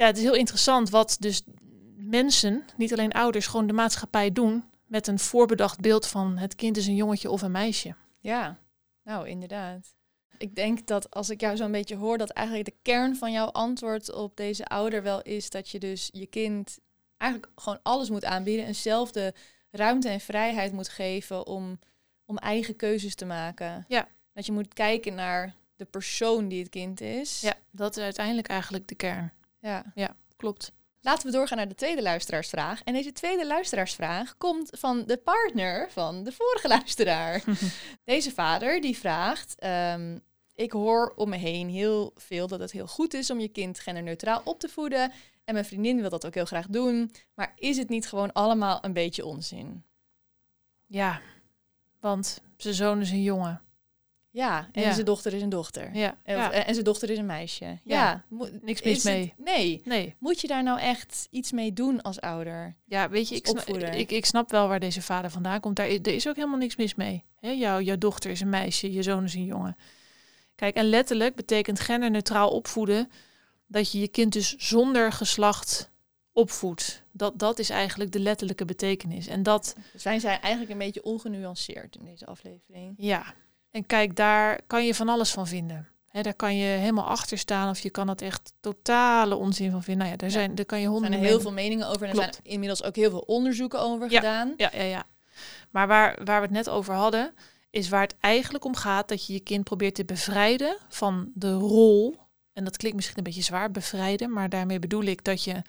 Ja, 0.00 0.06
het 0.06 0.16
is 0.16 0.22
heel 0.22 0.34
interessant 0.34 0.90
wat 0.90 1.16
dus 1.18 1.42
mensen, 1.96 2.64
niet 2.76 2.92
alleen 2.92 3.12
ouders, 3.12 3.46
gewoon 3.46 3.66
de 3.66 3.72
maatschappij 3.72 4.32
doen... 4.32 4.64
met 4.86 5.06
een 5.06 5.18
voorbedacht 5.18 5.80
beeld 5.80 6.06
van 6.06 6.38
het 6.38 6.54
kind 6.54 6.76
is 6.76 6.86
een 6.86 6.94
jongetje 6.94 7.30
of 7.30 7.42
een 7.42 7.50
meisje. 7.50 7.94
Ja, 8.20 8.58
nou 9.04 9.28
inderdaad. 9.28 9.94
Ik 10.38 10.54
denk 10.54 10.86
dat 10.86 11.10
als 11.10 11.30
ik 11.30 11.40
jou 11.40 11.56
zo'n 11.56 11.72
beetje 11.72 11.96
hoor, 11.96 12.18
dat 12.18 12.30
eigenlijk 12.30 12.68
de 12.68 12.76
kern 12.82 13.16
van 13.16 13.32
jouw 13.32 13.46
antwoord 13.46 14.12
op 14.12 14.36
deze 14.36 14.64
ouder 14.64 15.02
wel 15.02 15.22
is 15.22 15.50
dat 15.50 15.68
je 15.68 15.78
dus 15.78 16.08
je 16.12 16.26
kind 16.26 16.78
eigenlijk 17.16 17.52
gewoon 17.54 17.80
alles 17.82 18.10
moet 18.10 18.24
aanbieden 18.24 18.66
en 18.66 18.74
zelf 18.74 19.10
de 19.10 19.34
ruimte 19.70 20.08
en 20.08 20.20
vrijheid 20.20 20.72
moet 20.72 20.88
geven 20.88 21.46
om, 21.46 21.78
om 22.24 22.36
eigen 22.38 22.76
keuzes 22.76 23.14
te 23.14 23.24
maken. 23.24 23.84
Ja. 23.88 24.08
Dat 24.32 24.46
je 24.46 24.52
moet 24.52 24.74
kijken 24.74 25.14
naar 25.14 25.54
de 25.76 25.84
persoon 25.84 26.48
die 26.48 26.60
het 26.60 26.70
kind 26.70 27.00
is. 27.00 27.40
Ja, 27.40 27.54
dat 27.70 27.96
is 27.96 28.02
uiteindelijk 28.02 28.48
eigenlijk 28.48 28.88
de 28.88 28.94
kern. 28.94 29.32
Ja. 29.60 30.16
Klopt. 30.36 30.72
Laten 31.00 31.26
we 31.26 31.32
doorgaan 31.32 31.56
naar 31.56 31.68
de 31.68 31.74
tweede 31.74 32.02
luisteraarsvraag. 32.02 32.82
En 32.82 32.92
deze 32.92 33.12
tweede 33.12 33.46
luisteraarsvraag 33.46 34.36
komt 34.36 34.70
van 34.72 35.04
de 35.06 35.16
partner 35.16 35.90
van 35.90 36.24
de 36.24 36.32
vorige 36.32 36.68
luisteraar. 36.68 37.42
Deze 38.04 38.30
vader 38.30 38.80
die 38.80 38.98
vraagt: 38.98 39.54
ehm, 39.58 40.18
Ik 40.54 40.72
hoor 40.72 41.12
om 41.16 41.28
me 41.28 41.36
heen 41.36 41.68
heel 41.68 42.12
veel 42.16 42.46
dat 42.46 42.60
het 42.60 42.72
heel 42.72 42.86
goed 42.86 43.14
is 43.14 43.30
om 43.30 43.40
je 43.40 43.48
kind 43.48 43.80
genderneutraal 43.80 44.40
op 44.44 44.60
te 44.60 44.68
voeden. 44.68 45.12
En 45.44 45.54
mijn 45.54 45.64
vriendin 45.64 46.00
wil 46.00 46.10
dat 46.10 46.26
ook 46.26 46.34
heel 46.34 46.44
graag 46.44 46.66
doen. 46.66 47.12
Maar 47.34 47.52
is 47.56 47.76
het 47.76 47.88
niet 47.88 48.08
gewoon 48.08 48.32
allemaal 48.32 48.84
een 48.84 48.92
beetje 48.92 49.24
onzin? 49.24 49.84
Ja, 50.86 51.20
want 52.00 52.42
zijn 52.56 52.74
zoon 52.74 53.00
is 53.00 53.10
een 53.10 53.22
jongen. 53.22 53.62
Ja, 54.32 54.68
en 54.72 54.82
Ja. 54.82 54.92
zijn 54.92 55.04
dochter 55.06 55.34
is 55.34 55.42
een 55.42 55.48
dochter. 55.48 55.94
Ja, 55.94 56.18
En, 56.22 56.36
ja. 56.36 56.52
en 56.52 56.72
zijn 56.74 56.84
dochter 56.84 57.10
is 57.10 57.18
een 57.18 57.26
meisje. 57.26 57.78
Ja, 57.84 58.24
niks 58.60 58.82
mis 58.82 58.94
het- 58.96 59.04
mee. 59.12 59.34
nee. 59.36 59.82
Nee, 59.84 60.14
Moet 60.18 60.40
je 60.40 60.46
daar 60.46 60.62
nou 60.62 60.80
echt 60.80 61.26
iets 61.30 61.52
mee 61.52 61.72
doen 61.72 62.02
als 62.02 62.20
ouder? 62.20 62.76
ja, 62.84 63.08
weet 63.08 63.28
je, 63.28 63.34
ik 63.34 63.46
snap, 63.46 63.66
ik, 63.68 64.10
ik 64.10 64.26
snap 64.26 64.50
wel 64.50 64.68
waar 64.68 64.80
deze 64.80 65.02
vader 65.02 65.30
vandaan 65.30 65.60
komt. 65.60 65.76
Daar, 65.76 65.88
er 65.88 66.06
is 66.06 66.28
ook 66.28 66.36
helemaal 66.36 66.58
niks 66.58 66.76
mis 66.76 66.94
mee. 66.94 67.24
Hè, 67.40 67.50
jouw, 67.50 67.80
jouw 67.80 67.98
dochter 67.98 68.30
is 68.30 68.40
een 68.40 68.48
meisje, 68.48 68.92
je 68.92 69.02
zoon 69.02 69.24
is 69.24 69.34
een 69.34 69.44
jongen. 69.44 69.76
Kijk, 70.54 70.74
en 70.76 70.84
letterlijk 70.84 71.34
betekent 71.34 71.80
genderneutraal 71.80 72.50
opvoeden 72.50 73.10
dat 73.66 73.92
je 73.92 74.00
je 74.00 74.08
kind 74.08 74.32
dus 74.32 74.56
zonder 74.56 75.12
geslacht 75.12 75.90
opvoedt. 76.32 77.02
Dat, 77.12 77.38
dat 77.38 77.58
is 77.58 77.70
eigenlijk 77.70 78.12
de 78.12 78.20
letterlijke 78.20 78.64
betekenis. 78.64 79.26
En 79.26 79.42
dat, 79.42 79.76
Zijn 79.96 80.20
zij 80.20 80.40
eigenlijk 80.40 80.72
een 80.72 80.78
beetje 80.78 81.02
ongenuanceerd 81.02 81.96
in 81.96 82.04
deze 82.04 82.26
aflevering? 82.26 82.94
ja. 82.96 83.34
En 83.70 83.86
kijk, 83.86 84.16
daar 84.16 84.60
kan 84.66 84.86
je 84.86 84.94
van 84.94 85.08
alles 85.08 85.30
van 85.30 85.46
vinden. 85.46 85.88
Hè, 86.08 86.22
daar 86.22 86.34
kan 86.34 86.56
je 86.56 86.64
helemaal 86.66 87.04
achter 87.06 87.38
staan 87.38 87.70
of 87.70 87.80
je 87.80 87.90
kan 87.90 88.08
het 88.08 88.22
echt 88.22 88.52
totale 88.60 89.36
onzin 89.36 89.70
van 89.70 89.82
vinden. 89.82 90.06
Nou 90.06 90.10
ja, 90.10 90.16
daar, 90.16 90.28
Ja. 90.30 90.34
zijn, 90.34 90.54
daar 90.54 90.64
kan 90.64 90.78
je 90.80 90.84
Er 90.84 90.90
zijn 90.90 91.02
honderden 91.02 91.20
er 91.20 91.26
heel 91.26 91.36
meningen- 91.38 91.54
veel 91.56 91.64
meningen 91.64 91.86
over. 91.88 92.02
En 92.02 92.08
er 92.08 92.32
zijn 92.32 92.44
inmiddels 92.54 92.82
ook 92.82 92.96
heel 92.96 93.10
veel 93.10 93.24
onderzoeken 93.26 93.80
over 93.80 94.10
Ja. 94.10 94.18
gedaan. 94.20 94.54
Ja, 94.56 94.70
ja, 94.74 94.82
ja. 94.82 95.04
Maar 95.70 95.86
waar, 95.86 96.18
waar 96.24 96.36
we 96.40 96.46
het 96.46 96.54
net 96.56 96.68
over 96.68 96.94
hadden, 96.94 97.34
is 97.70 97.88
waar 97.88 98.02
het 98.02 98.14
eigenlijk 98.20 98.64
om 98.64 98.74
gaat 98.76 99.08
dat 99.08 99.26
je 99.26 99.32
je 99.32 99.40
kind 99.40 99.64
probeert 99.64 99.94
te 99.94 100.04
bevrijden 100.04 100.76
van 100.88 101.30
de 101.34 101.52
rol. 101.52 102.16
En 102.52 102.64
dat 102.64 102.76
klinkt 102.76 102.96
misschien 102.96 103.18
een 103.18 103.24
beetje 103.24 103.42
zwaar, 103.42 103.70
bevrijden, 103.70 104.32
maar 104.32 104.48
daarmee 104.48 104.78
bedoel 104.78 105.02
ik 105.04 105.24
dat 105.24 105.44
je 105.44 105.62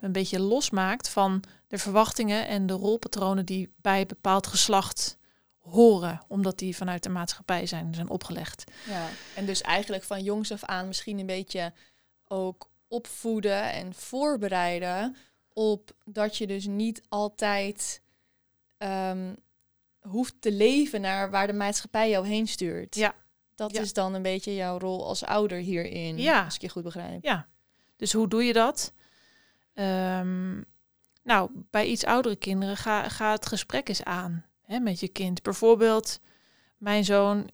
een 0.00 0.12
beetje 0.12 0.40
losmaakt 0.40 1.08
van 1.08 1.42
de 1.66 1.78
verwachtingen 1.78 2.46
en 2.48 2.66
de 2.66 2.72
rolpatronen 2.72 3.46
die 3.46 3.72
bij 3.76 4.00
een 4.00 4.06
bepaald 4.06 4.46
geslacht 4.46 5.17
horen, 5.70 6.20
omdat 6.28 6.58
die 6.58 6.76
vanuit 6.76 7.02
de 7.02 7.08
maatschappij 7.08 7.66
zijn, 7.66 7.94
zijn 7.94 8.08
opgelegd. 8.08 8.64
Ja. 8.86 9.08
En 9.34 9.46
dus 9.46 9.60
eigenlijk 9.62 10.04
van 10.04 10.22
jongs 10.22 10.52
af 10.52 10.64
aan 10.64 10.86
misschien 10.86 11.18
een 11.18 11.26
beetje 11.26 11.72
ook 12.24 12.70
opvoeden 12.88 13.72
en 13.72 13.94
voorbereiden 13.94 15.16
op 15.52 15.90
dat 16.04 16.36
je 16.36 16.46
dus 16.46 16.66
niet 16.66 17.02
altijd 17.08 18.02
ehm, 18.78 19.34
hoeft 20.00 20.34
te 20.40 20.52
leven 20.52 21.00
naar 21.00 21.30
waar 21.30 21.46
de 21.46 21.52
maatschappij 21.52 22.10
jou 22.10 22.26
heen 22.26 22.46
stuurt. 22.48 22.94
Ja. 22.94 23.14
Dat 23.54 23.72
Ja. 23.72 23.80
is 23.80 23.92
dan 23.92 24.14
een 24.14 24.22
beetje 24.22 24.54
jouw 24.54 24.78
rol 24.78 25.06
als 25.06 25.24
ouder 25.24 25.58
hierin, 25.58 26.18
Ja. 26.18 26.44
als 26.44 26.54
ik 26.54 26.60
je 26.60 26.68
goed 26.68 26.82
begrijp. 26.82 27.24
Ja, 27.24 27.46
dus 27.96 28.12
hoe 28.12 28.28
doe 28.28 28.44
je 28.44 28.52
dat? 28.52 28.92
Ehm, 29.74 30.62
nou, 31.22 31.50
bij 31.70 31.86
iets 31.86 32.04
oudere 32.04 32.36
kinderen 32.36 32.76
ga, 32.76 33.08
ga 33.08 33.32
het 33.32 33.46
gesprek 33.46 33.88
eens 33.88 34.04
aan 34.04 34.44
met 34.68 35.00
je 35.00 35.08
kind. 35.08 35.42
Bijvoorbeeld, 35.42 36.20
mijn 36.76 37.04
zoon, 37.04 37.50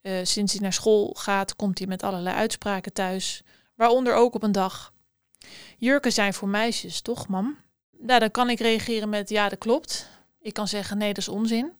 eh, 0.00 0.12
sinds 0.22 0.52
hij 0.52 0.62
naar 0.62 0.72
school 0.72 1.14
gaat, 1.18 1.56
komt 1.56 1.78
hij 1.78 1.86
met 1.86 2.02
allerlei 2.02 2.36
uitspraken 2.36 2.92
thuis. 2.92 3.42
Waaronder 3.74 4.14
ook 4.14 4.34
op 4.34 4.42
een 4.42 4.52
dag. 4.52 4.92
Jurken 5.78 6.12
zijn 6.12 6.34
voor 6.34 6.48
meisjes, 6.48 7.00
toch, 7.00 7.28
mam? 7.28 7.56
Nou, 7.98 8.20
dan 8.20 8.30
kan 8.30 8.50
ik 8.50 8.60
reageren 8.60 9.08
met 9.08 9.28
ja, 9.28 9.48
dat 9.48 9.58
klopt. 9.58 10.08
Ik 10.40 10.52
kan 10.52 10.68
zeggen 10.68 10.98
nee, 10.98 11.08
dat 11.08 11.18
is 11.18 11.28
onzin. 11.28 11.72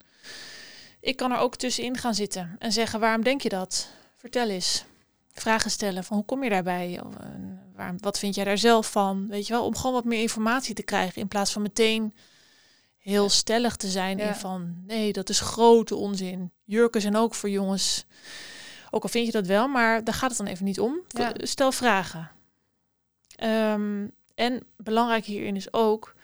Ik 1.01 1.17
kan 1.17 1.33
er 1.33 1.39
ook 1.39 1.57
tussenin 1.57 1.97
gaan 1.97 2.15
zitten 2.15 2.57
en 2.59 2.73
zeggen 2.73 3.01
waarom 3.01 3.25
denk 3.25 3.41
je 3.41 3.49
dat? 3.49 3.89
Vertel 4.17 4.49
eens 4.49 4.85
vragen 5.33 5.71
stellen 5.71 6.05
van 6.05 6.17
hoe 6.17 6.27
kom 6.27 6.45
je 6.45 6.51
daarbij? 6.51 7.01
Of, 7.05 7.15
eh, 7.77 7.89
wat 7.99 8.19
vind 8.19 8.35
jij 8.35 8.45
daar 8.45 8.59
zelf 8.59 8.91
van? 8.91 9.29
Weet 9.29 9.47
je 9.47 9.53
wel, 9.53 9.65
om 9.65 9.77
gewoon 9.77 9.93
wat 9.93 10.05
meer 10.05 10.21
informatie 10.21 10.75
te 10.75 10.83
krijgen 10.83 11.21
in 11.21 11.29
plaats 11.29 11.53
van 11.53 11.63
meteen 11.63 12.15
heel 13.05 13.29
stellig 13.29 13.77
te 13.77 13.89
zijn 13.89 14.19
in 14.19 14.35
van 14.35 14.75
nee, 14.87 15.13
dat 15.13 15.29
is 15.29 15.41
grote 15.41 15.95
onzin. 15.97 16.53
Jurken 16.65 17.01
zijn 17.01 17.17
ook 17.17 17.35
voor 17.35 17.51
jongens. 17.51 18.05
Ook 18.91 19.03
al 19.03 19.09
vind 19.09 19.27
je 19.27 19.33
dat 19.33 19.47
wel, 19.47 19.69
maar 19.69 20.05
daar 20.05 20.15
gaat 20.15 20.29
het 20.29 20.39
dan 20.39 20.47
even 20.47 20.65
niet 20.65 20.81
om. 20.81 20.99
Stel 21.37 21.73
vragen. 21.73 22.31
Ehm, 23.37 24.07
en 24.35 24.67
belangrijk 24.77 25.25
hierin 25.25 25.57
is 25.57 25.73
ook, 25.73 26.15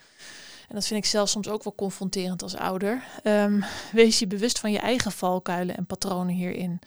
en 0.68 0.74
dat 0.74 0.86
vind 0.86 1.04
ik 1.04 1.10
zelf 1.10 1.28
soms 1.28 1.48
ook 1.48 1.64
wel 1.64 1.74
confronterend 1.74 2.42
als 2.42 2.56
ouder, 2.56 3.02
ehm, 3.22 3.60
wees 3.92 4.18
je 4.18 4.26
bewust 4.26 4.58
van 4.58 4.72
je 4.72 4.78
eigen 4.78 5.12
valkuilen 5.12 5.76
en 5.76 5.86
patronen 5.86 6.34
hierin. 6.34 6.78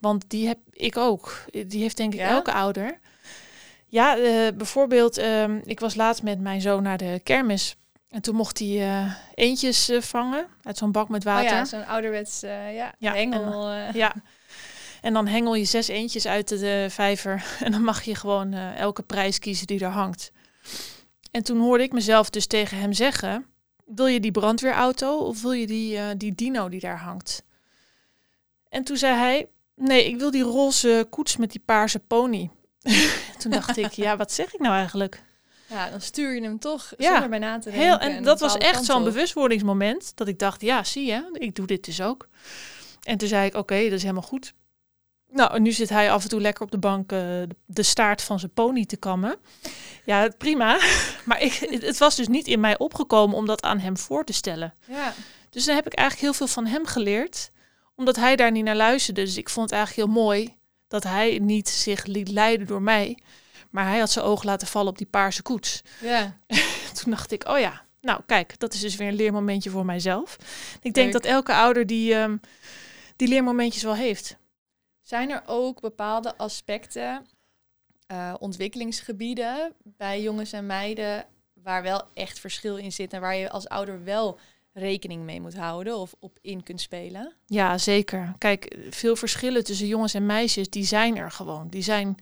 Want 0.00 0.24
die 0.28 0.46
heb 0.46 0.58
ik 0.70 0.96
ook. 0.96 1.44
Die 1.66 1.80
heeft 1.80 1.96
denk 1.96 2.12
ik 2.12 2.18
Ja? 2.18 2.28
elke 2.28 2.52
ouder. 2.52 2.98
Ja, 3.86 4.18
eh, 4.18 4.56
bijvoorbeeld, 4.56 5.18
ehm, 5.18 5.60
ik 5.64 5.80
was 5.80 5.94
laatst 5.94 6.22
met 6.22 6.40
mijn 6.40 6.60
zoon 6.60 6.82
naar 6.82 6.98
de 6.98 7.20
kermis. 7.22 7.76
En 8.14 8.20
toen 8.22 8.34
mocht 8.34 8.58
hij 8.58 8.68
eh, 8.68 9.12
eentjes 9.34 9.88
eh, 9.88 10.00
vangen 10.00 10.46
uit 10.62 10.78
zo'n 10.78 10.92
bak 10.92 11.08
met 11.08 11.26
Oh 11.26 11.32
water. 11.32 11.50
ja, 11.50 11.64
zo'n 11.64 11.86
ouderwets 11.86 12.42
eh, 12.42 12.74
ja, 12.74 12.94
Ja, 12.98 13.12
hengel. 13.12 13.70
eh. 13.70 13.92
Ja. 13.92 14.14
En 15.00 15.12
dan 15.12 15.26
hengel 15.26 15.54
je 15.54 15.64
zes 15.64 15.88
eentjes 15.88 16.26
uit 16.26 16.48
de, 16.48 16.58
de 16.58 16.86
vijver. 16.90 17.44
En 17.64 17.72
dan 17.72 17.82
mag 17.82 18.02
je 18.02 18.14
gewoon 18.14 18.52
elke 18.54 19.02
prijs 19.02 19.38
kiezen 19.38 19.66
die 19.66 19.80
er 19.80 19.90
hangt. 19.90 20.32
En 21.30 21.42
toen 21.42 21.58
hoorde 21.60 21.84
ik 21.84 21.92
mezelf 21.92 22.30
dus 22.30 22.46
tegen 22.46 22.78
hem 22.78 22.92
zeggen... 22.92 23.46
Wil 23.84 24.06
je 24.06 24.20
die 24.20 24.30
brandweerauto 24.30 25.18
of 25.18 25.42
wil 25.42 25.52
je 25.52 25.66
die, 25.66 26.16
die 26.16 26.34
dino 26.34 26.68
die 26.68 26.80
daar 26.80 26.98
hangt? 26.98 27.42
En 28.68 28.84
toen 28.84 28.96
zei 28.96 29.16
hij... 29.16 29.48
Nee, 29.76 30.04
ik 30.06 30.18
wil 30.18 30.30
die 30.30 30.42
roze 30.42 31.06
koets 31.10 31.36
met 31.36 31.50
die 31.50 31.62
paarse 31.64 31.98
pony. 31.98 32.50
toen 33.38 33.50
dacht 33.50 33.76
ik, 33.76 33.92
ja, 34.06 34.16
wat 34.16 34.32
zeg 34.32 34.54
ik 34.54 34.60
nou 34.60 34.74
eigenlijk? 34.74 35.22
Ja, 35.74 35.90
dan 35.90 36.00
stuur 36.00 36.34
je 36.34 36.42
hem 36.42 36.58
toch 36.58 36.92
Ja, 36.96 37.10
zonder 37.10 37.28
bij 37.28 37.38
na 37.38 37.58
te 37.58 37.70
denken. 37.70 37.86
Heel, 37.86 37.98
en 37.98 38.22
dat 38.22 38.40
was 38.40 38.56
echt 38.56 38.84
zo'n 38.84 39.04
bewustwordingsmoment 39.04 40.12
dat 40.16 40.28
ik 40.28 40.38
dacht, 40.38 40.60
ja, 40.60 40.84
zie 40.84 41.06
je, 41.06 41.28
ik 41.32 41.54
doe 41.54 41.66
dit 41.66 41.84
dus 41.84 42.00
ook. 42.02 42.28
En 43.02 43.18
toen 43.18 43.28
zei 43.28 43.46
ik, 43.46 43.54
oké, 43.54 43.82
dat 43.82 43.92
is 43.92 44.02
helemaal 44.02 44.22
goed. 44.22 44.54
Nou, 45.30 45.54
en 45.54 45.62
nu 45.62 45.72
zit 45.72 45.88
hij 45.88 46.10
af 46.12 46.22
en 46.22 46.28
toe 46.28 46.40
lekker 46.40 46.64
op 46.64 46.70
de 46.70 46.78
bank 46.78 47.12
eh, 47.12 47.18
de 47.66 47.82
staart 47.82 48.22
van 48.22 48.38
zijn 48.38 48.52
pony 48.52 48.84
te 48.86 48.96
kammen. 48.96 49.36
Ja, 50.04 50.28
prima. 50.38 50.78
Maar 51.24 51.42
ik, 51.42 51.52
het 51.80 51.98
was 51.98 52.16
dus 52.16 52.28
niet 52.28 52.46
in 52.46 52.60
mij 52.60 52.78
opgekomen 52.78 53.36
om 53.36 53.46
dat 53.46 53.62
aan 53.62 53.78
hem 53.78 53.96
voor 53.96 54.24
te 54.24 54.32
stellen. 54.32 54.74
Ja, 54.86 55.14
Dus 55.50 55.64
dan 55.64 55.74
heb 55.74 55.86
ik 55.86 55.92
eigenlijk 55.92 56.28
heel 56.28 56.38
veel 56.38 56.54
van 56.54 56.66
hem 56.66 56.86
geleerd, 56.86 57.50
omdat 57.94 58.16
hij 58.16 58.36
daar 58.36 58.50
niet 58.50 58.64
naar 58.64 58.76
luisterde. 58.76 59.24
Dus 59.24 59.36
ik 59.36 59.48
vond 59.48 59.70
het 59.70 59.78
eigenlijk 59.78 60.08
heel 60.08 60.22
mooi 60.22 60.56
dat 60.88 61.02
hij 61.02 61.38
niet 61.42 61.68
zich 61.68 62.04
liet 62.04 62.28
leiden 62.30 62.66
door 62.66 62.82
mij. 62.82 63.18
Maar 63.74 63.86
hij 63.86 63.98
had 63.98 64.10
zijn 64.10 64.24
oog 64.24 64.42
laten 64.42 64.66
vallen 64.66 64.90
op 64.90 64.98
die 64.98 65.06
paarse 65.06 65.42
koets. 65.42 65.82
ja. 66.00 66.38
Toen 67.02 67.10
dacht 67.10 67.32
ik, 67.32 67.48
oh 67.48 67.58
ja, 67.58 67.84
nou 68.00 68.20
kijk, 68.26 68.58
dat 68.58 68.74
is 68.74 68.80
dus 68.80 68.96
weer 68.96 69.08
een 69.08 69.14
leermomentje 69.14 69.70
voor 69.70 69.84
mijzelf. 69.84 70.36
Ik 70.82 70.94
denk 70.94 71.12
Leuk. 71.12 71.12
dat 71.12 71.24
elke 71.24 71.54
ouder 71.54 71.86
die, 71.86 72.14
ehm, 72.14 72.36
die 73.16 73.28
leermomentjes 73.28 73.82
wel 73.82 73.94
heeft. 73.94 74.36
Zijn 75.02 75.30
er 75.30 75.42
ook 75.46 75.80
bepaalde 75.80 76.36
aspecten, 76.36 77.26
eh, 78.06 78.34
ontwikkelingsgebieden 78.38 79.72
bij 79.82 80.22
jongens 80.22 80.52
en 80.52 80.66
meiden 80.66 81.26
waar 81.52 81.82
wel 81.82 82.02
echt 82.12 82.38
verschil 82.38 82.76
in 82.76 82.92
zit 82.92 83.12
en 83.12 83.20
waar 83.20 83.36
je 83.36 83.50
als 83.50 83.68
ouder 83.68 84.04
wel 84.04 84.38
rekening 84.72 85.22
mee 85.22 85.40
moet 85.40 85.56
houden 85.56 85.96
of 85.96 86.14
op 86.18 86.38
in 86.40 86.62
kunt 86.62 86.80
spelen? 86.80 87.32
Ja, 87.46 87.78
zeker. 87.78 88.32
Kijk, 88.38 88.76
veel 88.90 89.16
verschillen 89.16 89.64
tussen 89.64 89.86
jongens 89.86 90.14
en 90.14 90.26
meisjes, 90.26 90.70
die 90.70 90.84
zijn 90.84 91.16
er 91.16 91.30
gewoon. 91.30 91.68
Die 91.68 91.82
zijn 91.82 92.16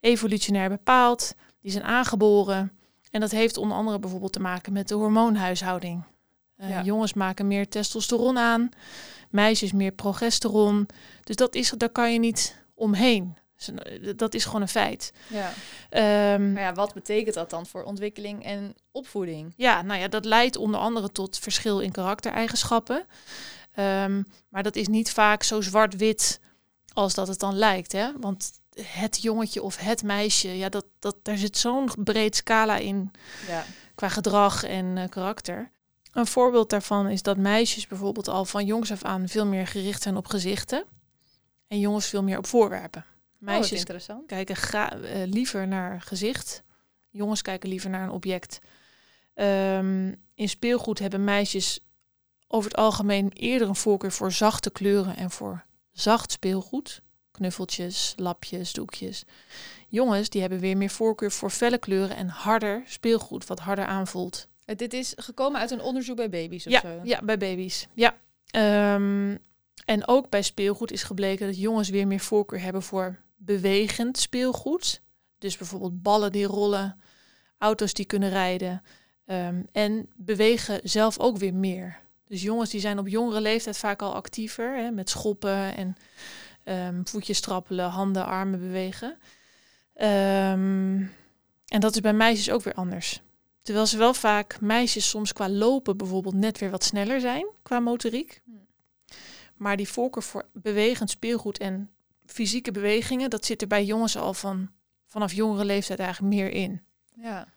evolutionair 0.00 0.68
bepaald, 0.68 1.34
die 1.60 1.70
zijn 1.70 1.84
aangeboren. 1.84 2.72
En 3.10 3.20
dat 3.20 3.30
heeft 3.30 3.56
onder 3.56 3.76
andere 3.76 3.98
bijvoorbeeld 3.98 4.32
te 4.32 4.40
maken 4.40 4.72
met 4.72 4.88
de 4.88 4.94
hormoonhuishouding. 4.94 6.02
Eh, 6.56 6.68
Ja. 6.70 6.82
Jongens 6.82 7.14
maken 7.14 7.46
meer 7.46 7.68
testosteron 7.68 8.38
aan, 8.38 8.68
meisjes 9.30 9.72
meer 9.72 9.92
progesteron. 9.92 10.88
Dus 11.24 11.36
dat 11.36 11.54
is, 11.54 11.70
daar 11.70 11.88
kan 11.90 12.12
je 12.12 12.18
niet 12.18 12.56
omheen. 12.74 13.36
Dus, 13.56 13.70
eh, 13.70 14.12
Dat 14.16 14.34
is 14.34 14.44
gewoon 14.44 14.60
een 14.60 14.68
feit. 14.68 15.12
Ja. 15.28 15.52
Ehm, 15.90 16.52
Maar 16.52 16.62
ja, 16.62 16.72
wat 16.72 16.94
betekent 16.94 17.34
dat 17.34 17.50
dan 17.50 17.66
voor 17.66 17.82
ontwikkeling 17.82 18.44
en 18.44 18.74
opvoeding? 18.90 19.52
Ja, 19.56 19.82
nou 19.82 20.00
ja, 20.00 20.08
dat 20.08 20.24
leidt 20.24 20.56
onder 20.56 20.80
andere 20.80 21.12
tot 21.12 21.38
verschil 21.38 21.80
in 21.80 21.92
karaktereigenschappen. 21.92 23.06
Ehm, 23.74 24.22
maar 24.48 24.62
dat 24.62 24.76
is 24.76 24.88
niet 24.88 25.10
vaak 25.10 25.42
zo 25.42 25.60
zwart-wit 25.60 26.40
als 26.92 27.14
dat 27.14 27.28
het 27.28 27.38
dan 27.38 27.54
lijkt. 27.56 27.92
Hè? 27.92 28.10
Want 28.20 28.50
het 28.82 29.22
jongetje 29.22 29.62
of 29.62 29.76
het 29.76 30.02
meisje, 30.02 30.56
ja, 30.56 30.68
dat, 30.68 30.84
dat, 30.98 31.16
daar 31.22 31.36
zit 31.36 31.56
zo'n 31.56 31.90
breed 32.04 32.36
scala 32.36 32.76
in 32.76 33.10
Ja. 33.48 33.64
qua 33.94 34.08
gedrag 34.08 34.64
en 34.64 34.98
eh, 34.98 35.08
karakter. 35.08 35.70
Een 36.12 36.26
voorbeeld 36.26 36.70
daarvan 36.70 37.08
is 37.08 37.22
dat 37.22 37.36
meisjes 37.36 37.86
bijvoorbeeld 37.86 38.28
al 38.28 38.44
van 38.44 38.64
jongs 38.66 38.92
af 38.92 39.04
aan 39.04 39.28
veel 39.28 39.46
meer 39.46 39.66
gericht 39.66 40.02
zijn 40.02 40.16
op 40.16 40.26
gezichten. 40.26 40.84
En 41.68 41.80
jongens 41.80 42.06
veel 42.06 42.22
meer 42.22 42.38
op 42.38 42.46
voorwerpen. 42.46 43.00
Oh, 43.06 43.06
Meisjes 43.38 43.78
interessant. 43.78 44.26
kijken 44.26 44.56
gra- 44.56 45.00
eh, 45.00 45.26
liever 45.26 45.68
naar 45.68 46.00
gezicht. 46.00 46.62
Jongens 47.10 47.42
kijken 47.42 47.68
liever 47.68 47.90
naar 47.90 48.02
een 48.02 48.10
object. 48.10 48.58
Ehm, 49.34 50.12
in 50.34 50.48
speelgoed 50.48 50.98
hebben 50.98 51.24
meisjes 51.24 51.80
over 52.48 52.70
het 52.70 52.78
algemeen 52.78 53.28
eerder 53.32 53.68
een 53.68 53.76
voorkeur 53.76 54.12
voor 54.12 54.32
zachte 54.32 54.70
kleuren 54.70 55.16
en 55.16 55.30
voor 55.30 55.64
zacht 55.92 56.32
speelgoed. 56.32 57.02
Knuffeltjes, 57.36 58.12
lapjes, 58.16 58.72
doekjes. 58.72 59.24
Jongens 59.88 60.28
die 60.28 60.40
hebben 60.40 60.58
weer 60.60 60.76
meer 60.76 60.90
voorkeur 60.90 61.32
voor 61.32 61.50
felle 61.50 61.78
kleuren 61.78 62.16
en 62.16 62.28
harder 62.28 62.82
speelgoed, 62.86 63.46
wat 63.46 63.58
harder 63.58 63.84
aanvoelt. 63.84 64.48
Eh, 64.64 64.76
Dit 64.76 64.92
is 64.92 65.12
gekomen 65.16 65.60
uit 65.60 65.70
een 65.70 65.80
onderzoek 65.80 66.16
bij 66.16 66.28
baby's 66.30 66.66
of 66.66 66.72
Ja, 66.72 66.80
zo? 66.80 67.00
ja, 67.02 67.20
bij 67.22 67.38
baby's. 67.38 67.86
Ja. 67.94 68.16
Ehm, 68.50 69.36
en 69.84 70.08
ook 70.08 70.30
bij 70.30 70.42
speelgoed 70.42 70.92
is 70.92 71.02
gebleken 71.02 71.46
dat 71.46 71.58
jongens 71.58 71.88
weer 71.88 72.06
meer 72.06 72.20
voorkeur 72.20 72.60
hebben 72.60 72.82
voor 72.82 73.18
bewegend 73.36 74.18
speelgoed. 74.18 75.00
Dus 75.38 75.56
bijvoorbeeld 75.56 76.02
ballen 76.02 76.32
die 76.32 76.46
rollen, 76.46 77.00
auto's 77.58 77.92
die 77.92 78.04
kunnen 78.06 78.30
rijden. 78.30 78.82
ehm, 79.26 79.62
en 79.72 80.08
bewegen 80.16 80.80
zelf 80.82 81.18
ook 81.18 81.36
weer 81.36 81.54
meer. 81.54 81.98
Dus 82.28 82.42
jongens 82.42 82.70
die 82.70 82.80
zijn 82.80 82.98
op 82.98 83.08
jongere 83.08 83.40
leeftijd 83.40 83.76
vaak 83.78 84.02
al 84.02 84.14
actiever. 84.14 84.76
Hè, 84.76 84.90
met 84.90 85.10
schoppen 85.10 85.76
en 85.76 85.96
ehm, 86.66 87.00
voetjes 87.04 87.40
trappelen, 87.40 87.90
handen, 87.90 88.26
armen 88.26 88.60
bewegen. 88.60 89.18
Ehm, 89.94 91.04
en 91.66 91.80
dat 91.80 91.94
is 91.94 92.00
bij 92.00 92.12
meisjes 92.12 92.50
ook 92.50 92.62
weer 92.62 92.74
anders. 92.74 93.20
Terwijl 93.62 93.86
ze 93.86 93.98
wel 93.98 94.14
vaak 94.14 94.60
meisjes 94.60 95.08
soms 95.08 95.32
qua 95.32 95.48
lopen 95.48 95.96
bijvoorbeeld 95.96 96.34
net 96.34 96.58
weer 96.58 96.70
wat 96.70 96.84
sneller 96.84 97.20
zijn 97.20 97.46
qua 97.62 97.80
motoriek. 97.80 98.42
Maar 99.56 99.76
die 99.76 99.88
voorkeur 99.88 100.22
voor 100.22 100.48
bewegend 100.52 101.10
speelgoed 101.10 101.58
en 101.58 101.90
fysieke 102.26 102.70
bewegingen, 102.70 103.30
dat 103.30 103.44
zit 103.44 103.62
er 103.62 103.68
bij 103.68 103.84
jongens 103.84 104.16
al 104.16 104.34
van, 104.34 104.70
vanaf 105.06 105.32
jongere 105.32 105.64
leeftijd 105.64 105.98
eigenlijk 105.98 106.34
meer 106.34 106.50
in. 106.50 106.82
Ja. 107.16 107.48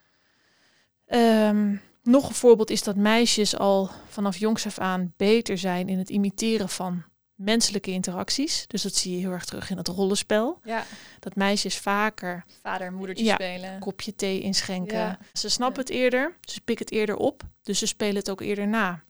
Ehm, 1.05 1.75
nog 2.03 2.27
een 2.27 2.35
voorbeeld 2.35 2.69
is 2.69 2.83
dat 2.83 2.95
meisjes 2.95 3.57
al 3.57 3.89
vanaf 4.07 4.37
jongs 4.37 4.65
af 4.65 4.79
aan 4.79 5.13
beter 5.17 5.57
zijn 5.57 5.89
in 5.89 5.97
het 5.97 6.09
imiteren 6.09 6.69
van 6.69 7.03
menselijke 7.39 7.91
interacties. 7.91 8.67
Dus 8.67 8.81
dat 8.81 8.95
zie 8.95 9.11
je 9.15 9.17
heel 9.19 9.31
erg 9.31 9.45
terug 9.45 9.69
in 9.69 9.77
het 9.77 9.87
rollenspel. 9.87 10.59
Ja. 10.63 10.85
Dat 11.19 11.35
meisjes 11.35 11.77
vaker 11.77 12.45
Vader 12.61 12.87
en 12.87 12.93
moedertje 12.93 13.25
Ja. 13.25 13.33
spelen. 13.33 13.79
kopje 13.79 14.15
thee 14.15 14.41
inschenken. 14.41 14.97
Ja. 14.97 15.19
Ze 15.33 15.49
snappen 15.49 15.81
het 15.81 15.89
eerder, 15.89 16.35
ze 16.41 16.61
pikken 16.61 16.85
het 16.85 16.95
eerder 16.95 17.15
op, 17.15 17.43
dus 17.61 17.79
ze 17.79 17.85
spelen 17.85 18.15
het 18.15 18.29
ook 18.29 18.41
eerder 18.41 18.67
na. 18.67 19.03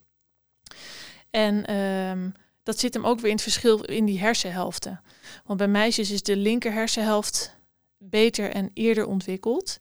En 1.30 1.66
ehm, 1.66 2.30
dat 2.64 2.80
zit 2.80 2.94
hem 2.94 3.06
ook 3.06 3.20
weer 3.20 3.30
in 3.30 3.36
het 3.36 3.44
verschil 3.44 3.84
in 3.84 4.06
die 4.06 4.20
hersenhelften. 4.20 5.02
Want 5.46 5.60
bij 5.60 5.68
meisjes 5.68 6.12
is 6.12 6.24
de 6.24 6.36
linker 6.36 6.72
hersenhelft 6.74 7.56
beter 7.98 8.52
en 8.52 8.72
eerder 8.74 9.06
ontwikkeld. 9.06 9.78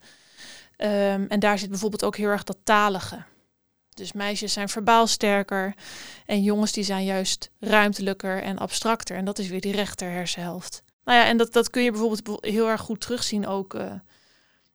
Ehm, 0.77 1.25
en 1.29 1.41
daar 1.41 1.59
zit 1.59 1.71
bijvoorbeeld 1.71 2.05
ook 2.05 2.17
heel 2.17 2.29
erg 2.29 2.45
dat 2.45 2.59
talige. 2.63 3.23
Dus 3.99 4.13
meisjes 4.13 4.53
zijn 4.53 4.69
verbaal 4.69 5.07
sterker 5.07 5.75
en 6.27 6.43
jongens 6.43 6.73
die 6.73 6.85
zijn 6.85 7.05
juist 7.05 7.51
ruimtelijker 7.61 8.43
en 8.43 8.59
abstracter. 8.59 9.17
En 9.17 9.25
dat 9.25 9.39
is 9.39 9.49
weer 9.49 9.61
die 9.61 9.73
rechter 9.73 10.11
hersenhelft. 10.11 10.83
Nou 11.05 11.19
ja, 11.19 11.27
en 11.27 11.37
dat, 11.37 11.53
dat 11.53 11.71
kun 11.71 11.83
je 11.83 11.91
bijvoorbeeld 11.91 12.45
heel 12.45 12.69
erg 12.69 12.81
goed 12.81 13.01
terugzien 13.01 13.47
ook 13.47 13.75
eh, 13.75 13.93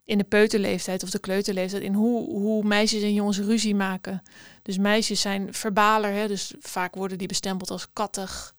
in 0.04 0.18
de 0.18 0.24
peuterleeftijd 0.24 1.04
of 1.04 1.10
de 1.10 1.20
kleuterleeftijd. 1.20 1.84
In 1.84 1.94
hoe, 1.94 2.30
hoe 2.30 2.64
meisjes 2.64 3.02
en 3.02 3.14
jongens 3.14 3.40
ruzie 3.40 3.76
maken. 3.76 4.24
Dus 4.62 4.78
meisjes 4.78 5.22
zijn 5.22 5.54
verbaler, 5.54 6.12
hè, 6.12 6.28
dus 6.28 6.54
vaak 6.60 6.96
worden 6.96 7.18
die 7.18 7.28
bestempeld 7.28 7.72
als 7.72 7.88
kattig 7.94 8.56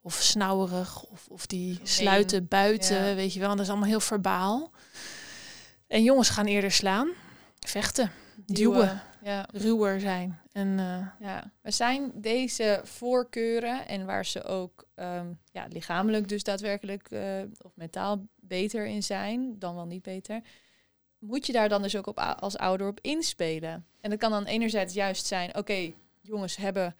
of 0.00 0.14
snauwerig. 0.14 1.02
Of, 1.02 1.26
of 1.28 1.46
die 1.46 1.80
sluiten 1.82 2.48
buiten, 2.48 3.04
Ja. 3.04 3.14
weet 3.14 3.32
je 3.32 3.40
wel. 3.40 3.50
En 3.50 3.56
dat 3.56 3.64
is 3.64 3.70
allemaal 3.70 3.88
heel 3.88 4.00
verbaal. 4.00 4.70
En 5.86 6.02
jongens 6.02 6.28
gaan 6.28 6.46
eerder 6.46 6.72
slaan, 6.72 7.08
vechten, 7.68 8.10
duwen, 8.46 9.02
Ja. 9.22 9.48
ruwer 9.52 10.00
zijn. 10.00 10.40
En 10.52 10.78
eh, 10.78 11.06
Ja, 11.28 11.52
maar 11.62 11.72
zijn 11.72 12.10
deze 12.14 12.80
voorkeuren 12.84 13.88
en 13.88 14.06
waar 14.06 14.26
ze 14.26 14.44
ook 14.44 14.84
ehm, 14.94 15.32
ja, 15.52 15.66
lichamelijk 15.68 16.28
dus 16.28 16.42
daadwerkelijk 16.42 17.10
eh, 17.10 17.42
of 17.62 17.72
mentaal 17.74 18.26
beter 18.36 18.86
in 18.86 19.02
zijn, 19.02 19.58
dan 19.58 19.74
wel 19.74 19.86
niet 19.86 20.02
beter, 20.02 20.40
moet 21.18 21.46
je 21.46 21.52
daar 21.52 21.68
dan 21.68 21.82
dus 21.82 21.96
ook 21.96 22.06
op, 22.06 22.18
als 22.18 22.56
ouder 22.58 22.86
op 22.86 22.98
inspelen? 23.00 23.86
En 24.00 24.10
dat 24.10 24.18
kan 24.18 24.30
dan 24.30 24.44
enerzijds 24.44 24.94
juist 24.94 25.26
zijn, 25.26 25.56
oké, 25.56 25.92
jongens 26.20 26.56
hebben 26.56 26.96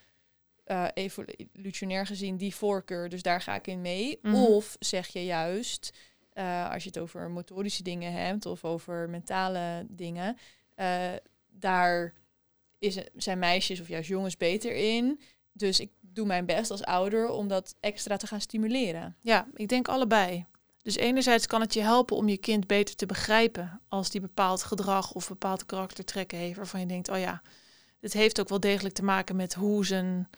eh 0.64 0.87
evolutionair 0.95 2.07
gezien 2.07 2.37
die 2.37 2.54
voorkeur, 2.54 3.09
dus 3.09 3.23
daar 3.23 3.40
ga 3.40 3.54
ik 3.54 3.66
in 3.66 3.81
mee. 3.81 4.19
Mhm. 4.23 4.35
Of 4.35 4.76
zeg 4.78 5.07
je 5.09 5.25
juist, 5.25 5.92
eh, 6.33 6.71
als 6.71 6.83
je 6.83 6.89
het 6.89 6.99
over 6.99 7.31
motorische 7.31 7.83
dingen 7.83 8.12
hebt 8.12 8.47
of 8.47 8.65
over 8.65 9.11
mentale 9.11 9.87
dingen, 9.89 10.37
eh, 10.75 11.12
daar 11.51 12.12
is, 12.79 12.99
zijn 13.17 13.39
meisjes 13.39 13.81
of 13.81 13.89
juist 13.89 14.09
jongens 14.09 14.37
beter 14.37 14.75
in. 14.75 15.21
Dus 15.53 15.81
ik 15.81 15.91
doe 16.01 16.27
mijn 16.27 16.47
best 16.47 16.71
als 16.71 16.85
ouder 16.85 17.29
om 17.29 17.49
dat 17.49 17.75
extra 17.81 18.17
te 18.17 18.27
gaan 18.27 18.41
stimuleren. 18.41 19.17
Ja, 19.21 19.47
ik 19.55 19.69
denk 19.69 19.89
allebei. 19.89 20.47
Dus 20.83 20.97
enerzijds 20.97 21.47
kan 21.47 21.61
het 21.61 21.75
je 21.75 21.81
helpen 21.81 22.17
om 22.17 22.29
je 22.29 22.37
kind 22.37 22.67
beter 22.67 22.95
te 22.95 23.07
begrijpen 23.07 23.81
als 23.89 24.11
die 24.11 24.21
bepaald 24.21 24.62
gedrag 24.62 25.12
of 25.12 25.29
bepaalde 25.29 25.65
karaktertrekken 25.65 26.39
heeft 26.39 26.57
waarvan 26.57 26.81
je 26.81 26.87
denkt, 26.87 27.09
oh 27.09 27.19
ja, 27.19 27.43
dit 28.01 28.12
heeft 28.12 28.41
ook 28.41 28.49
wel 28.49 28.61
degelijk 28.61 28.95
te 28.95 29.05
maken 29.05 29.37
met 29.37 29.55
hoe 29.55 29.87
zijn, 29.87 30.29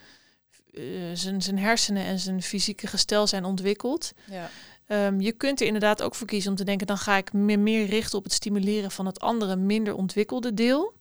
eh, 0.73 0.83
zijn, 1.13 1.43
zijn 1.43 1.59
hersenen 1.59 2.05
en 2.05 2.19
zijn 2.19 2.43
fysieke 2.43 2.87
gestel 2.87 3.27
zijn 3.27 3.45
ontwikkeld. 3.45 4.13
Ja. 4.31 4.51
Ehm, 4.87 5.21
je 5.21 5.33
kunt 5.33 5.61
er 5.61 5.67
inderdaad 5.67 6.03
ook 6.03 6.15
voor 6.15 6.27
kiezen 6.27 6.51
om 6.51 6.57
te 6.57 6.65
denken, 6.65 6.87
dan 6.87 6.99
ga 6.99 7.17
ik 7.17 7.33
me 7.33 7.57
meer 7.57 7.87
richten 7.87 8.19
op 8.19 8.25
het 8.25 8.33
stimuleren 8.33 8.91
van 8.91 9.07
het 9.07 9.21
andere, 9.21 9.57
minder 9.57 9.95
ontwikkelde 9.95 10.55
deel. 10.55 10.95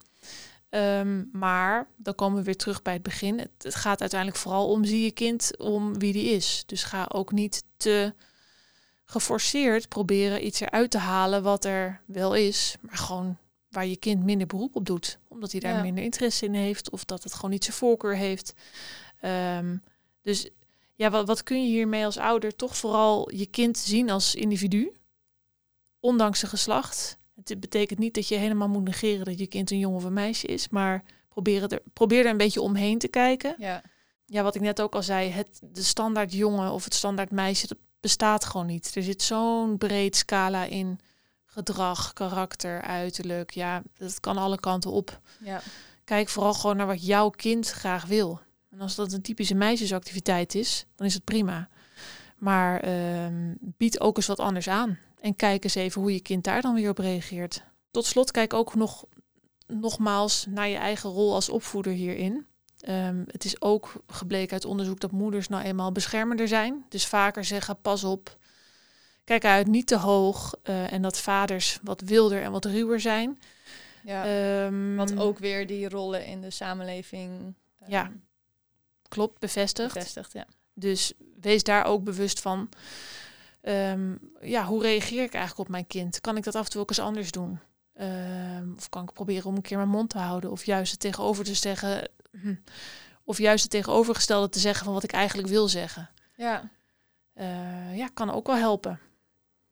Ehm, 0.69 1.23
maar 1.31 1.87
dan 1.95 2.15
komen 2.15 2.37
we 2.37 2.43
weer 2.43 2.57
terug 2.57 2.81
bij 2.81 2.93
het 2.93 3.03
begin. 3.03 3.39
Het, 3.39 3.51
het 3.57 3.75
gaat 3.75 4.01
uiteindelijk 4.01 4.39
vooral 4.39 4.69
om 4.69 4.85
zie 4.85 5.03
je 5.03 5.11
kind 5.11 5.57
om 5.57 5.99
wie 5.99 6.13
die 6.13 6.29
is. 6.29 6.63
Dus 6.65 6.83
ga 6.83 7.05
ook 7.11 7.31
niet 7.31 7.63
te 7.77 8.13
geforceerd 9.05 9.89
proberen 9.89 10.45
iets 10.45 10.59
eruit 10.59 10.91
te 10.91 10.97
halen 10.97 11.43
wat 11.43 11.65
er 11.65 12.01
wel 12.05 12.35
is, 12.35 12.75
maar 12.81 12.97
gewoon 12.97 13.37
waar 13.69 13.85
je 13.85 13.95
kind 13.97 14.23
minder 14.23 14.47
beroep 14.47 14.75
op 14.75 14.85
doet, 14.85 15.17
omdat 15.27 15.51
hij 15.51 15.59
daar 15.61 15.75
Ja. 15.75 15.81
minder 15.81 16.03
interesse 16.03 16.45
in 16.45 16.53
heeft 16.53 16.89
of 16.89 17.05
dat 17.05 17.23
het 17.23 17.33
gewoon 17.33 17.51
niet 17.51 17.63
zijn 17.63 17.75
voorkeur 17.77 18.15
heeft. 18.15 18.53
Ehm, 19.19 19.77
dus 20.21 20.49
ja, 20.95 21.09
wat, 21.09 21.27
wat 21.27 21.43
kun 21.43 21.63
je 21.63 21.69
hiermee 21.69 22.05
als 22.05 22.17
ouder 22.17 22.55
toch 22.55 22.77
vooral 22.77 23.35
je 23.35 23.45
kind 23.45 23.77
zien 23.77 24.09
als 24.09 24.35
individu, 24.35 24.93
ondanks 25.99 26.39
zijn 26.39 26.51
geslacht. 26.51 27.17
Het 27.43 27.59
betekent 27.59 27.99
niet 27.99 28.13
dat 28.13 28.27
je 28.27 28.35
helemaal 28.35 28.69
moet 28.69 28.83
negeren 28.83 29.25
dat 29.25 29.39
je 29.39 29.47
kind 29.47 29.71
een 29.71 29.79
jongen 29.79 29.97
of 29.97 30.03
een 30.03 30.13
meisje 30.13 30.47
is, 30.47 30.69
maar 30.69 31.03
probeer, 31.29 31.71
er, 31.71 31.81
probeer 31.93 32.25
er 32.25 32.31
een 32.31 32.37
beetje 32.37 32.61
omheen 32.61 32.97
te 32.97 33.07
kijken. 33.07 33.55
Ja. 33.57 33.83
Ja, 34.25 34.43
wat 34.43 34.55
ik 34.55 34.61
net 34.61 34.81
ook 34.81 34.95
al 34.95 35.03
zei, 35.03 35.29
het, 35.29 35.59
de 35.61 35.83
standaard 35.83 36.33
jongen 36.33 36.71
of 36.71 36.83
het 36.83 36.93
standaard 36.93 37.31
meisje, 37.31 37.67
dat 37.67 37.77
bestaat 37.99 38.45
gewoon 38.45 38.65
niet. 38.65 38.95
Er 38.95 39.03
zit 39.03 39.21
zo'n 39.23 39.77
breed 39.77 40.15
scala 40.15 40.63
in 40.63 40.99
gedrag, 41.45 42.13
karakter, 42.13 42.81
uiterlijk. 42.81 43.51
Ja, 43.51 43.81
dat 43.97 44.19
kan 44.19 44.37
alle 44.37 44.59
kanten 44.59 44.91
op. 44.91 45.19
ja. 45.39 45.61
Kijk 46.03 46.29
vooral 46.29 46.53
gewoon 46.53 46.77
naar 46.77 46.87
wat 46.87 47.05
jouw 47.05 47.29
kind 47.29 47.69
graag 47.69 48.05
wil. 48.05 48.39
En 48.73 48.81
als 48.81 48.95
dat 48.95 49.11
een 49.13 49.21
typische 49.21 49.55
meisjesactiviteit 49.55 50.55
is, 50.55 50.85
dan 50.95 51.07
is 51.07 51.13
het 51.13 51.23
prima. 51.23 51.69
Maar 52.37 52.79
ehm, 52.79 53.53
bied 53.59 53.99
ook 53.99 54.17
eens 54.17 54.27
wat 54.27 54.39
anders 54.39 54.67
aan. 54.67 54.99
En 55.21 55.35
kijk 55.35 55.63
eens 55.63 55.75
even 55.75 56.01
hoe 56.01 56.13
je 56.13 56.21
kind 56.21 56.43
daar 56.43 56.61
dan 56.61 56.73
weer 56.73 56.89
op 56.89 56.97
reageert. 56.97 57.63
Tot 57.91 58.05
slot, 58.05 58.31
kijk 58.31 58.53
ook 58.53 58.75
nog 58.75 59.05
nogmaals 59.67 60.45
naar 60.49 60.67
je 60.67 60.75
eigen 60.77 61.09
rol 61.09 61.33
als 61.33 61.49
opvoeder 61.49 61.93
hierin. 61.93 62.45
Ehm, 62.79 63.23
het 63.27 63.45
is 63.45 63.61
ook 63.61 63.93
gebleken 64.07 64.53
uit 64.53 64.65
onderzoek 64.65 64.99
dat 64.99 65.11
moeders 65.11 65.47
nou 65.47 65.63
eenmaal 65.63 65.91
beschermender 65.91 66.47
zijn. 66.47 66.85
Dus 66.89 67.05
vaker 67.07 67.45
zeggen, 67.45 67.81
pas 67.81 68.03
op, 68.03 68.37
kijk 69.23 69.45
uit, 69.45 69.67
niet 69.67 69.87
te 69.87 69.97
hoog. 69.97 70.55
eh, 70.63 70.91
en 70.93 71.01
dat 71.01 71.17
vaders 71.19 71.79
wat 71.83 72.01
wilder 72.01 72.41
en 72.41 72.51
wat 72.51 72.65
ruwer 72.65 72.99
zijn. 72.99 73.39
ja. 74.03 74.25
Ehm, 74.65 74.95
Wat 74.95 75.17
ook 75.17 75.39
weer 75.39 75.67
die 75.67 75.89
rollen 75.89 76.25
in 76.25 76.41
de 76.41 76.49
samenleving 76.49 77.53
Ja, 77.87 78.11
klopt, 79.13 79.39
bevestigd. 79.39 79.93
bevestigt. 79.93 80.33
Ja. 80.33 80.45
Dus 80.73 81.13
wees 81.41 81.63
daar 81.63 81.85
ook 81.85 82.03
bewust 82.03 82.39
van. 82.41 82.69
Ehm, 83.61 84.15
ja, 84.41 84.65
hoe 84.65 84.81
reageer 84.81 85.23
ik 85.23 85.33
eigenlijk 85.33 85.57
op 85.65 85.69
mijn 85.69 85.87
kind? 85.87 86.21
Kan 86.21 86.37
ik 86.37 86.43
dat 86.43 86.55
af 86.55 86.65
en 86.65 86.71
toe 86.71 86.81
ook 86.81 86.89
eens 86.89 86.99
anders 86.99 87.31
doen? 87.31 87.59
Ehm, 87.93 88.67
of 88.77 88.89
kan 88.89 89.03
ik 89.03 89.13
proberen 89.13 89.45
om 89.45 89.55
een 89.55 89.61
keer 89.61 89.77
mijn 89.77 89.89
mond 89.89 90.09
te 90.09 90.17
houden? 90.17 90.51
Of 90.51 90.65
juist 90.65 90.91
het 90.91 90.99
tegenover 90.99 91.43
te 91.43 91.53
zeggen. 91.53 92.09
hm, 92.31 92.55
Of 93.23 93.37
juist 93.37 93.61
het 93.63 93.71
tegenovergestelde 93.71 94.49
te 94.49 94.59
zeggen 94.59 94.85
van 94.85 94.93
wat 94.93 95.03
ik 95.03 95.11
eigenlijk 95.11 95.47
wil 95.47 95.67
zeggen. 95.67 96.09
ja. 96.35 96.69
Eh, 97.33 97.97
ja, 97.97 98.07
kan 98.13 98.29
ook 98.31 98.47
wel 98.47 98.55
helpen. 98.55 98.99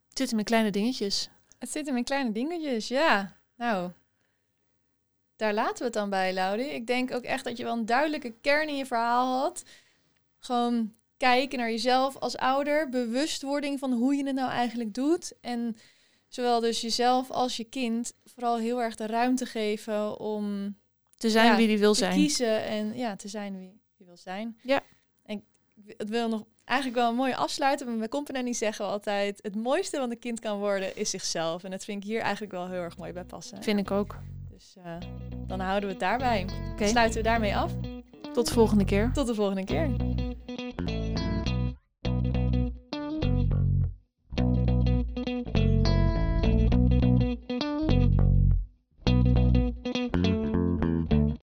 Het 0.10 0.18
zit 0.18 0.30
hem 0.30 0.40
in 0.40 0.46
kleine 0.46 0.70
dingetjes. 0.72 1.30
Het 1.60 1.70
zit 1.72 1.86
hem 1.86 1.98
in 1.98 2.04
kleine 2.04 2.32
dingetjes, 2.32 2.88
ja. 2.88 3.38
Nou, 3.56 3.92
daar 5.42 5.54
laten 5.54 5.78
we 5.78 5.84
het 5.84 5.94
dan 5.94 6.10
bij, 6.10 6.34
Laudi. 6.34 6.64
Ik 6.64 6.88
denk 6.88 7.14
ook 7.14 7.24
echt 7.24 7.44
dat 7.44 7.58
je 7.58 7.64
wel 7.64 7.74
een 7.74 7.86
duidelijke 7.86 8.34
kern 8.42 8.68
in 8.68 8.76
je 8.78 8.86
verhaal 8.86 9.40
had. 9.42 9.64
Gewoon 10.40 10.94
kijken 11.18 11.58
naar 11.58 11.70
jezelf 11.70 12.18
als 12.18 12.38
ouder. 12.38 12.90
Bewustwording 12.90 13.80
van 13.80 13.94
hoe 13.94 14.16
je 14.16 14.26
het 14.26 14.36
nou 14.36 14.52
eigenlijk 14.52 14.94
doet. 14.94 15.34
En 15.42 15.78
zowel 16.28 16.60
dus 16.60 16.82
jezelf 16.82 17.32
als 17.32 17.58
je 17.58 17.64
kind 17.64 18.14
vooral 18.26 18.58
heel 18.58 18.82
erg 18.82 18.96
de 18.96 19.06
ruimte 19.06 19.46
geven 19.46 20.20
om 20.20 20.76
Te 21.18 21.30
zijn 21.30 21.46
Ja, 21.46 21.56
wie 21.56 21.68
die 21.68 21.80
wil 21.80 21.94
te 21.94 22.00
zijn. 22.00 22.14
kiezen 22.14 22.64
en 22.64 22.98
ja, 22.98 23.16
te 23.16 23.28
zijn 23.28 23.58
wie 23.58 23.82
je 23.96 24.06
wil 24.06 24.18
zijn. 24.18 24.58
Ja. 24.62 24.82
En 25.26 25.44
ik 25.76 25.94
het 25.98 26.10
wil 26.10 26.30
nog 26.30 26.44
eigenlijk 26.66 27.00
wel 27.00 27.10
een 27.10 27.16
mooie 27.16 27.36
afsluiten. 27.36 27.88
Maar 27.88 27.98
Bij 27.98 28.10
Company 28.10 28.54
zeggen 28.54 28.86
we 28.86 28.92
altijd: 28.92 29.40
het 29.42 29.56
mooiste 29.56 29.98
wat 29.98 30.12
een 30.12 30.20
kind 30.20 30.40
kan 30.40 30.60
worden 30.60 30.96
is 30.96 31.10
zichzelf. 31.10 31.64
En 31.64 31.72
dat 31.72 31.84
vind 31.84 32.04
ik 32.04 32.10
hier 32.10 32.22
eigenlijk 32.22 32.52
wel 32.54 32.70
heel 32.70 32.82
erg 32.82 32.98
mooi 32.98 33.14
bij 33.14 33.24
passen. 33.24 33.64
Vind 33.64 33.80
ik 33.80 33.92
ook. 33.92 34.16
Dus 34.74 34.84
eh, 34.84 34.94
dan 35.48 35.60
houden 35.60 35.90
we 35.90 35.96
het 35.96 36.00
daarbij. 36.00 36.46
Sluiten 36.80 37.18
we 37.18 37.24
daarmee 37.24 37.56
af. 37.56 37.72
Tot 38.34 38.48
de 38.48 38.54
volgende 38.54 38.86
keer. 38.86 39.12
Tot 39.14 39.28
de 39.28 39.36
volgende 39.36 39.64
keer. 39.64 39.90